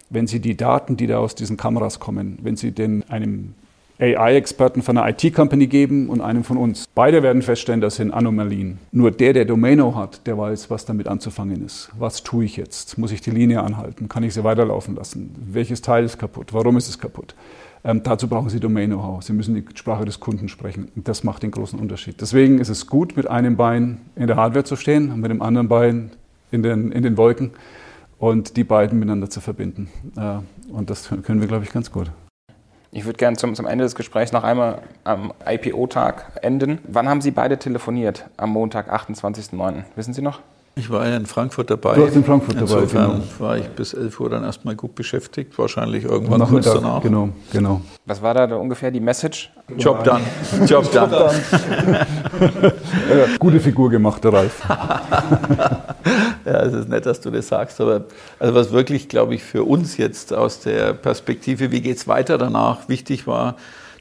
wenn 0.09 0.27
Sie 0.27 0.39
die 0.39 0.55
Daten, 0.55 0.97
die 0.97 1.07
da 1.07 1.17
aus 1.17 1.35
diesen 1.35 1.57
Kameras 1.57 1.99
kommen, 1.99 2.39
wenn 2.41 2.55
Sie 2.55 2.71
den 2.71 3.03
einem 3.09 3.53
AI-Experten 3.99 4.81
von 4.81 4.97
einer 4.97 5.09
IT-Company 5.09 5.67
geben 5.67 6.09
und 6.09 6.19
einem 6.19 6.43
von 6.43 6.57
uns. 6.57 6.85
Beide 6.95 7.23
werden 7.23 7.41
feststellen, 7.41 7.79
das 7.79 7.95
sind 7.95 8.11
Anomalien. 8.11 8.77
Nur 8.91 9.11
der, 9.11 9.31
der 9.31 9.45
Domaino 9.45 9.95
hat, 9.95 10.27
der 10.27 10.37
weiß, 10.37 10.69
was 10.69 10.85
damit 10.85 11.07
anzufangen 11.07 11.65
ist. 11.65 11.89
Was 11.97 12.21
tue 12.23 12.43
ich 12.43 12.57
jetzt? 12.57 12.97
Muss 12.97 13.11
ich 13.11 13.21
die 13.21 13.31
Linie 13.31 13.63
anhalten? 13.63 14.09
Kann 14.09 14.23
ich 14.23 14.33
sie 14.33 14.43
weiterlaufen 14.43 14.95
lassen? 14.95 15.33
Welches 15.49 15.81
Teil 15.81 16.03
ist 16.03 16.17
kaputt? 16.17 16.53
Warum 16.53 16.75
ist 16.75 16.89
es 16.89 16.99
kaputt? 16.99 17.35
Ähm, 17.85 18.01
dazu 18.03 18.27
brauchen 18.27 18.49
Sie 18.49 18.59
Domain-Know-how. 18.59 19.23
Sie 19.23 19.31
müssen 19.31 19.55
die 19.55 19.63
Sprache 19.75 20.03
des 20.03 20.19
Kunden 20.19 20.49
sprechen. 20.49 20.89
Das 20.95 21.23
macht 21.23 21.43
den 21.43 21.51
großen 21.51 21.79
Unterschied. 21.79 22.19
Deswegen 22.19 22.59
ist 22.59 22.69
es 22.69 22.87
gut, 22.87 23.15
mit 23.15 23.29
einem 23.29 23.55
Bein 23.55 24.01
in 24.15 24.27
der 24.27 24.35
Hardware 24.35 24.65
zu 24.65 24.75
stehen 24.75 25.11
und 25.11 25.21
mit 25.21 25.31
dem 25.31 25.41
anderen 25.41 25.69
Bein 25.69 26.11
in 26.51 26.63
den, 26.63 26.91
in 26.91 27.03
den 27.03 27.15
Wolken 27.15 27.51
und 28.19 28.57
die 28.57 28.63
beiden 28.63 28.99
miteinander 28.99 29.29
zu 29.29 29.41
verbinden. 29.41 29.89
Äh, 30.17 30.39
und 30.71 30.89
das 30.89 31.09
können 31.23 31.41
wir, 31.41 31.47
glaube 31.47 31.63
ich, 31.63 31.71
ganz 31.71 31.91
gut. 31.91 32.11
Ich 32.91 33.03
würde 33.05 33.17
gerne 33.17 33.35
zum, 33.35 33.55
zum 33.55 33.67
Ende 33.67 33.83
des 33.83 33.95
Gesprächs 33.95 34.31
noch 34.31 34.43
einmal 34.43 34.81
am 35.03 35.33
IPO-Tag 35.45 36.39
enden. 36.41 36.79
Wann 36.87 37.09
haben 37.09 37.19
Sie 37.19 37.31
beide 37.31 37.57
telefoniert? 37.59 38.25
Am 38.37 38.51
Montag, 38.51 38.89
28.09. 38.89 39.83
Wissen 39.97 40.13
Sie 40.13 40.21
noch? 40.21 40.39
Ich 40.77 40.89
war 40.89 41.07
ja 41.07 41.15
in 41.15 41.25
Frankfurt 41.25 41.69
dabei. 41.69 41.95
Du 41.95 42.01
warst 42.01 42.15
in 42.17 42.25
Frankfurt 42.25 42.55
dabei, 42.55 42.81
Insofern 42.81 43.11
genau. 43.11 43.23
war 43.39 43.57
ich 43.57 43.67
bis 43.69 43.93
11 43.93 44.19
Uhr 44.19 44.29
dann 44.29 44.43
erstmal 44.43 44.75
gut 44.75 44.93
beschäftigt, 44.93 45.57
wahrscheinlich 45.57 46.03
irgendwann 46.03 46.41
kurz 46.41 46.65
danach. 46.65 47.01
Genau, 47.01 47.29
genau. 47.51 47.79
Was 48.05 48.21
war 48.21 48.33
da 48.33 48.55
ungefähr 48.55 48.91
die 48.91 48.99
Message? 48.99 49.51
Job 49.77 50.03
done. 50.03 50.21
Job 50.65 50.91
done. 50.91 51.33
Gute 53.39 53.59
Figur 53.61 53.89
gemacht, 53.89 54.21
der 54.23 54.33
Ralf. 54.33 54.63
ja, 56.45 56.61
es 56.61 56.73
ist 56.73 56.89
nett, 56.89 57.05
dass 57.05 57.21
du 57.21 57.31
das 57.31 57.47
sagst, 57.47 57.81
aber 57.81 58.05
also 58.39 58.53
was 58.53 58.71
wirklich, 58.71 59.09
glaube 59.09 59.35
ich, 59.35 59.43
für 59.43 59.63
uns 59.63 59.97
jetzt 59.97 60.33
aus 60.33 60.59
der 60.59 60.93
Perspektive, 60.93 61.71
wie 61.71 61.81
geht 61.81 61.97
es 61.97 62.07
weiter 62.07 62.37
danach, 62.37 62.87
wichtig 62.87 63.27
war, 63.27 63.55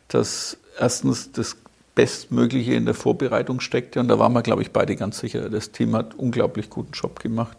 dass 0.08 0.58
erstens 0.78 1.32
das 1.32 1.56
Bestmögliche 1.94 2.74
in 2.74 2.84
der 2.86 2.94
Vorbereitung 2.94 3.60
steckte. 3.60 4.00
Und 4.00 4.08
da 4.08 4.18
waren 4.18 4.32
wir, 4.32 4.42
glaube 4.42 4.62
ich, 4.62 4.72
beide 4.72 4.96
ganz 4.96 5.18
sicher. 5.18 5.48
Das 5.48 5.70
Team 5.70 5.94
hat 5.94 6.14
unglaublich 6.14 6.68
guten 6.68 6.92
Job 6.92 7.20
gemacht. 7.20 7.58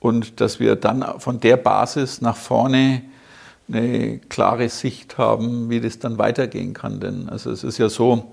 Und 0.00 0.40
dass 0.40 0.58
wir 0.58 0.76
dann 0.76 1.04
von 1.18 1.40
der 1.40 1.56
Basis 1.56 2.20
nach 2.20 2.36
vorne 2.36 3.02
eine 3.70 4.18
klare 4.30 4.68
Sicht 4.70 5.18
haben, 5.18 5.68
wie 5.68 5.80
das 5.80 5.98
dann 5.98 6.18
weitergehen 6.18 6.72
kann. 6.72 7.00
Denn 7.00 7.28
also 7.28 7.50
es 7.50 7.62
ist 7.62 7.78
ja 7.78 7.88
so, 7.88 8.24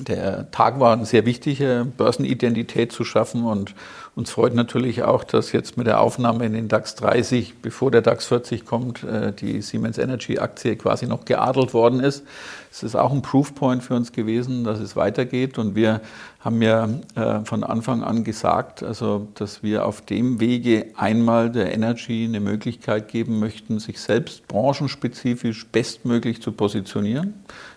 der 0.00 0.50
Tag 0.50 0.80
war 0.80 0.96
ein 0.96 1.04
sehr 1.04 1.26
wichtiger, 1.26 1.84
Börsenidentität 1.84 2.90
zu 2.90 3.04
schaffen 3.04 3.44
und, 3.44 3.74
Uns 4.16 4.30
freut 4.30 4.54
natürlich 4.54 5.02
auch, 5.02 5.24
dass 5.24 5.50
jetzt 5.50 5.76
mit 5.76 5.88
der 5.88 6.00
Aufnahme 6.00 6.46
in 6.46 6.52
den 6.52 6.68
DAX 6.68 6.94
30, 6.94 7.54
bevor 7.60 7.90
der 7.90 8.00
DAX 8.00 8.26
40 8.26 8.64
kommt, 8.64 9.02
äh, 9.02 9.32
die 9.32 9.60
Siemens 9.60 9.98
Energy 9.98 10.38
Aktie 10.38 10.76
quasi 10.76 11.06
noch 11.06 11.24
geadelt 11.24 11.74
worden 11.74 11.98
ist. 11.98 12.22
Es 12.70 12.84
ist 12.84 12.94
auch 12.94 13.12
ein 13.12 13.22
Proofpoint 13.22 13.82
für 13.82 13.94
uns 13.94 14.12
gewesen, 14.12 14.62
dass 14.62 14.78
es 14.78 14.94
weitergeht. 14.94 15.58
Und 15.58 15.74
wir 15.74 16.00
haben 16.38 16.62
ja 16.62 16.88
äh, 17.16 17.44
von 17.44 17.64
Anfang 17.64 18.04
an 18.04 18.22
gesagt, 18.22 18.84
also, 18.84 19.26
dass 19.34 19.64
wir 19.64 19.84
auf 19.84 20.00
dem 20.00 20.38
Wege 20.38 20.86
einmal 20.96 21.50
der 21.50 21.74
Energy 21.74 22.24
eine 22.24 22.38
Möglichkeit 22.38 23.08
geben 23.08 23.40
möchten, 23.40 23.80
sich 23.80 24.00
selbst 24.00 24.46
branchenspezifisch 24.46 25.66
bestmöglich 25.66 26.40
zu 26.40 26.52
positionieren. 26.52 27.34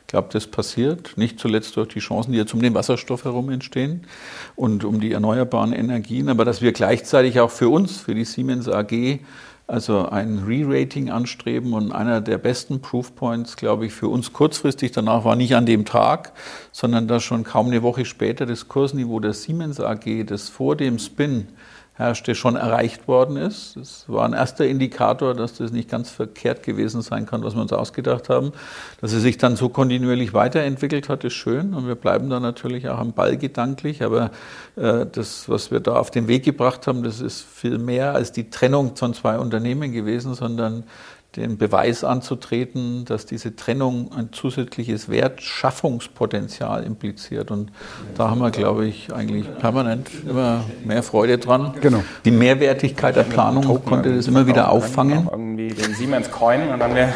Ich 0.08 0.12
glaube, 0.12 0.30
das 0.32 0.48
passiert, 0.48 1.18
nicht 1.18 1.38
zuletzt 1.38 1.76
durch 1.76 1.90
die 1.90 2.00
Chancen, 2.00 2.32
die 2.32 2.38
jetzt 2.38 2.54
um 2.54 2.62
den 2.62 2.74
Wasserstoff 2.74 3.26
herum 3.26 3.50
entstehen 3.50 4.08
und 4.56 4.86
um 4.86 5.02
die 5.02 5.12
erneuerbaren 5.12 5.74
Energien, 5.74 6.27
aber 6.30 6.46
dass 6.46 6.62
wir 6.62 6.72
gleichzeitig 6.72 7.40
auch 7.40 7.52
für 7.52 7.70
uns, 7.70 7.98
für 7.98 8.16
die 8.16 8.26
Siemens 8.26 8.68
AG, 8.68 9.20
also 9.68 10.08
ein 10.08 10.44
Re-Rating 10.48 11.10
anstreben 11.10 11.74
und 11.74 11.92
einer 11.92 12.22
der 12.22 12.38
besten 12.38 12.80
Proofpoints, 12.80 13.58
glaube 13.58 13.86
ich, 13.86 13.94
für 13.94 14.08
uns 14.08 14.32
kurzfristig 14.32 14.94
danach 14.94 15.26
war 15.26 15.36
nicht 15.36 15.56
an 15.56 15.66
dem 15.66 15.84
Tag, 15.84 16.32
sondern 16.72 17.08
dass 17.10 17.24
schon 17.24 17.44
kaum 17.44 17.68
eine 17.68 17.84
Woche 17.84 18.06
später 18.06 18.46
das 18.46 18.70
Kursniveau 18.70 19.20
der 19.20 19.34
Siemens 19.34 19.82
AG, 19.82 20.26
das 20.26 20.48
vor 20.48 20.78
dem 20.78 21.00
Spin 21.00 21.50
herrschte, 21.98 22.36
schon 22.36 22.56
erreicht 22.56 23.08
worden 23.08 23.38
ist. 23.38 23.76
Das 23.76 24.06
war 24.08 24.24
ein 24.24 24.34
erster 24.34 24.68
Indikator, 24.68 25.34
dass 25.34 25.56
das 25.56 25.72
nicht 25.72 25.90
ganz 25.90 26.12
verkehrt 26.12 26.62
gewesen 26.62 27.02
sein 27.02 27.26
kann, 27.26 27.44
was 27.44 27.56
wir 27.56 27.62
uns 27.62 27.74
ausgedacht 27.74 28.30
haben. 28.30 28.52
Dass 29.02 29.14
es 29.14 29.24
sich 29.24 29.40
dann 29.40 29.56
so 29.56 29.70
kontinuierlich 29.70 30.34
weiterentwickelt 30.34 31.10
hat, 31.10 31.24
ist 31.24 31.34
schön 31.34 31.74
und 31.74 31.88
wir 31.88 31.96
bleiben 31.96 32.30
da 32.30 32.40
natürlich 32.40 32.88
auch 32.88 33.00
am 33.00 33.14
Ball 33.14 33.38
gedanklich. 33.38 34.04
Aber 34.04 34.30
äh, 34.76 35.08
das, 35.12 35.50
was 35.50 35.72
wir 35.72 35.80
da 35.80 35.96
auf 35.96 36.12
den 36.12 36.28
Weg 36.28 36.44
gebracht 36.44 36.86
haben, 36.86 37.02
das 37.02 37.20
ist 37.20 37.42
viel 37.42 37.80
mehr 37.80 38.14
als 38.14 38.32
die 38.32 38.52
Trennung 38.52 38.96
von 38.96 39.16
zwei 39.16 39.40
Unternehmen 39.40 39.92
gewesen, 39.92 40.36
sondern 40.36 40.84
den 41.38 41.58
Beweis 41.58 42.04
anzutreten, 42.04 43.06
dass 43.06 43.26
diese 43.26 43.56
Trennung 43.56 44.12
ein 44.16 44.30
zusätzliches 44.32 45.08
Wertschaffungspotenzial 45.08 46.84
impliziert. 46.84 47.52
Und 47.52 47.72
da 48.16 48.30
haben 48.30 48.40
wir, 48.40 48.52
glaube 48.52 48.88
ich, 48.88 49.14
eigentlich 49.14 49.46
permanent 49.60 50.10
immer 50.28 50.64
mehr 50.84 51.04
Freude 51.04 51.38
dran. 51.38 51.76
Genau. 51.80 52.04
Die 52.26 52.32
Mehrwertigkeit 52.32 53.16
der 53.16 53.24
Planung 53.24 53.84
konnte 53.86 54.16
das 54.16 54.28
immer 54.28 54.48
wieder 54.48 54.72
auffangen. 54.72 55.28
Irgendwie 55.32 55.68
den 55.70 55.94
Siemens 55.94 56.32
Coin 56.32 56.70
und 56.70 56.80
dann 56.80 56.96
wäre 56.96 57.10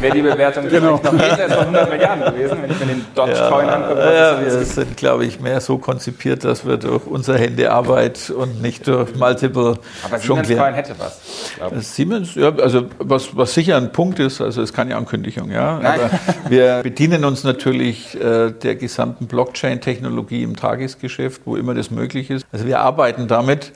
wär 0.00 0.10
die 0.10 0.22
Bewertung 0.22 0.68
genau. 0.68 1.00
noch 1.02 1.12
jenseits 1.12 1.54
von 1.54 1.62
100 1.62 1.90
Milliarden 1.90 2.24
gewesen, 2.34 2.58
wenn 2.60 2.70
ich 2.70 2.80
mir 2.80 2.86
den 2.86 3.04
Dodge 3.14 3.32
ja, 3.32 3.48
Coin 3.48 3.68
angucke. 3.68 4.14
Ja, 4.14 4.40
wir 4.40 4.64
sind, 4.64 4.96
glaube 4.96 5.24
ich, 5.24 5.40
mehr 5.40 5.60
so 5.60 5.78
konzipiert, 5.78 6.44
dass 6.44 6.66
wir 6.66 6.76
durch 6.76 7.06
unsere 7.06 7.38
Händearbeit 7.38 8.30
und 8.30 8.60
nicht 8.60 8.86
durch 8.88 9.14
Multiple 9.14 9.78
Aber 10.04 10.18
Siemens 10.18 10.48
Coin 10.48 10.74
hätte 10.74 10.94
was. 10.98 11.94
Siemens, 11.94 12.34
ja, 12.34 12.54
also 12.56 12.86
was, 12.98 13.36
was 13.36 13.54
sicher 13.68 13.76
ein 13.76 13.92
Punkt 13.92 14.18
ist, 14.18 14.40
also 14.40 14.62
es 14.62 14.70
ist 14.70 14.74
keine 14.74 14.96
Ankündigung, 14.96 15.50
ja, 15.50 15.78
Nein. 15.78 16.00
aber 16.00 16.10
wir 16.48 16.80
bedienen 16.82 17.24
uns 17.26 17.44
natürlich 17.44 18.18
äh, 18.18 18.50
der 18.50 18.76
gesamten 18.76 19.26
Blockchain-Technologie 19.26 20.42
im 20.42 20.56
Tagesgeschäft, 20.56 21.42
wo 21.44 21.54
immer 21.56 21.74
das 21.74 21.90
möglich 21.90 22.30
ist. 22.30 22.46
Also 22.50 22.64
wir 22.64 22.80
arbeiten 22.80 23.28
damit. 23.28 23.72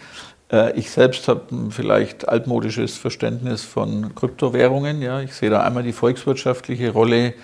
Äh, 0.50 0.78
ich 0.78 0.90
selbst 0.90 1.28
habe 1.28 1.42
vielleicht 1.68 2.26
altmodisches 2.26 2.96
Verständnis 2.96 3.62
von 3.64 4.14
Kryptowährungen. 4.14 5.02
Ja, 5.02 5.20
ich 5.20 5.34
sehe 5.34 5.50
da 5.50 5.62
einmal 5.62 5.82
die 5.82 5.92
volkswirtschaftliche 5.92 6.90
Rolle 6.90 7.34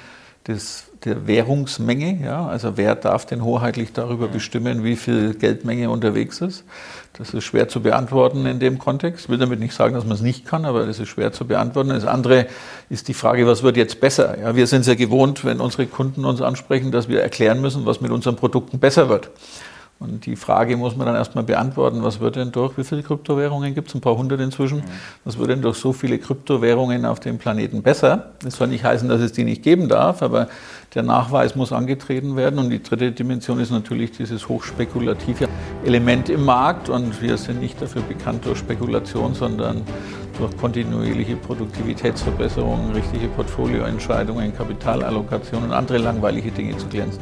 des 0.46 0.87
der 1.08 1.26
Währungsmenge. 1.26 2.20
Ja? 2.24 2.46
Also 2.46 2.76
wer 2.76 2.94
darf 2.94 3.26
denn 3.26 3.42
hoheitlich 3.42 3.92
darüber 3.92 4.28
bestimmen, 4.28 4.84
wie 4.84 4.96
viel 4.96 5.34
Geldmenge 5.34 5.90
unterwegs 5.90 6.40
ist? 6.40 6.64
Das 7.14 7.34
ist 7.34 7.44
schwer 7.44 7.68
zu 7.68 7.80
beantworten 7.80 8.46
in 8.46 8.60
dem 8.60 8.78
Kontext. 8.78 9.24
Ich 9.24 9.28
will 9.28 9.38
damit 9.38 9.58
nicht 9.58 9.74
sagen, 9.74 9.94
dass 9.94 10.04
man 10.04 10.14
es 10.14 10.20
nicht 10.22 10.46
kann, 10.46 10.64
aber 10.64 10.86
das 10.86 11.00
ist 11.00 11.08
schwer 11.08 11.32
zu 11.32 11.46
beantworten. 11.46 11.88
Das 11.88 12.04
andere 12.04 12.46
ist 12.90 13.08
die 13.08 13.14
Frage, 13.14 13.46
was 13.46 13.62
wird 13.62 13.76
jetzt 13.76 14.00
besser? 14.00 14.38
Ja, 14.38 14.54
wir 14.54 14.66
sind 14.66 14.82
es 14.82 14.86
ja 14.86 14.94
gewohnt, 14.94 15.44
wenn 15.44 15.60
unsere 15.60 15.86
Kunden 15.86 16.24
uns 16.24 16.40
ansprechen, 16.40 16.92
dass 16.92 17.08
wir 17.08 17.20
erklären 17.20 17.60
müssen, 17.60 17.86
was 17.86 18.00
mit 18.00 18.12
unseren 18.12 18.36
Produkten 18.36 18.78
besser 18.78 19.08
wird. 19.08 19.30
Und 20.00 20.26
die 20.26 20.36
Frage 20.36 20.76
muss 20.76 20.96
man 20.96 21.06
dann 21.06 21.16
erstmal 21.16 21.42
beantworten, 21.42 22.04
was 22.04 22.20
wird 22.20 22.36
denn 22.36 22.52
durch, 22.52 22.78
wie 22.78 22.84
viele 22.84 23.02
Kryptowährungen 23.02 23.74
gibt 23.74 23.88
es? 23.88 23.96
Ein 23.96 24.00
paar 24.00 24.16
hundert 24.16 24.40
inzwischen. 24.40 24.84
Was 25.24 25.38
wird 25.38 25.50
denn 25.50 25.60
durch 25.60 25.76
so 25.76 25.92
viele 25.92 26.18
Kryptowährungen 26.18 27.04
auf 27.04 27.18
dem 27.18 27.38
Planeten 27.38 27.82
besser? 27.82 28.30
Das 28.44 28.54
soll 28.54 28.68
nicht 28.68 28.84
heißen, 28.84 29.08
dass 29.08 29.20
es 29.20 29.32
die 29.32 29.42
nicht 29.42 29.64
geben 29.64 29.88
darf, 29.88 30.22
aber 30.22 30.46
der 30.94 31.02
Nachweis 31.02 31.56
muss 31.56 31.72
angetreten 31.72 32.36
werden. 32.36 32.60
Und 32.60 32.70
die 32.70 32.80
dritte 32.80 33.10
Dimension 33.10 33.58
ist 33.58 33.72
natürlich 33.72 34.12
dieses 34.12 34.48
hochspekulative 34.48 35.48
Element 35.84 36.28
im 36.28 36.44
Markt. 36.44 36.88
Und 36.88 37.20
wir 37.20 37.36
sind 37.36 37.60
nicht 37.60 37.82
dafür 37.82 38.02
bekannt 38.02 38.46
durch 38.46 38.58
Spekulation, 38.58 39.34
sondern 39.34 39.82
durch 40.38 40.56
kontinuierliche 40.58 41.34
Produktivitätsverbesserungen, 41.34 42.92
richtige 42.92 43.26
Portfolioentscheidungen, 43.26 44.56
Kapitalallokation 44.56 45.64
und 45.64 45.72
andere 45.72 45.98
langweilige 45.98 46.52
Dinge 46.52 46.76
zu 46.76 46.86
glänzen. 46.86 47.20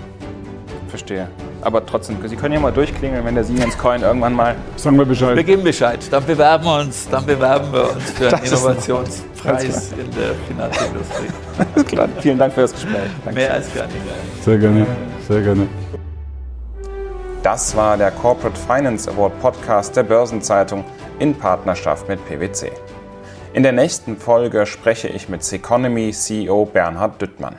Verstehe. 0.97 1.29
Aber 1.61 1.85
trotzdem, 1.85 2.17
Sie 2.27 2.37
können 2.37 2.55
ja 2.55 2.61
mal 2.61 2.73
durchklingeln, 2.73 3.23
wenn 3.25 3.35
der 3.35 3.45
Siemens 3.45 3.77
Coin 3.77 4.01
irgendwann 4.01 4.33
mal. 4.33 4.57
Sagen 4.77 4.97
wir 4.97 5.05
Bescheid. 5.05 5.37
Wir 5.37 5.45
geben 5.45 5.63
Bescheid. 5.63 6.01
Dann 6.11 6.25
bewerben 6.25 6.65
wir 6.65 6.81
uns, 6.81 7.07
dann 7.11 7.27
bewerben 7.27 7.71
wir 7.71 7.93
uns 7.93 8.11
für 8.13 8.35
einen 8.35 8.45
Innovationspreis 8.45 9.93
in 9.93 10.11
der 10.13 10.35
Finanzindustrie. 10.49 11.27
Alles 11.75 11.87
klar. 11.87 12.09
Vielen 12.21 12.39
Dank 12.39 12.55
für 12.55 12.63
das 12.63 12.73
Gespräch. 12.73 13.11
Danke. 13.25 13.39
Mehr 13.39 13.53
als 13.53 13.73
gerne. 13.75 13.93
Sehr 14.43 14.59
gerne. 14.59 14.87
Sehr 15.29 15.43
gerne. 15.43 15.67
Das 17.43 17.77
war 17.77 17.99
der 17.99 18.11
Corporate 18.13 18.59
Finance 18.59 19.11
Award 19.11 19.39
Podcast 19.41 19.97
der 19.97 20.05
Börsenzeitung 20.05 20.83
in 21.19 21.35
Partnerschaft 21.35 22.09
mit 22.09 22.25
PwC. 22.27 22.73
In 23.53 23.63
der 23.63 23.73
nächsten 23.73 24.17
Folge 24.17 24.65
spreche 24.65 25.09
ich 25.09 25.29
mit 25.29 25.45
Seconomy 25.45 26.11
CEO 26.13 26.65
Bernhard 26.65 27.21
Düttmann. 27.21 27.57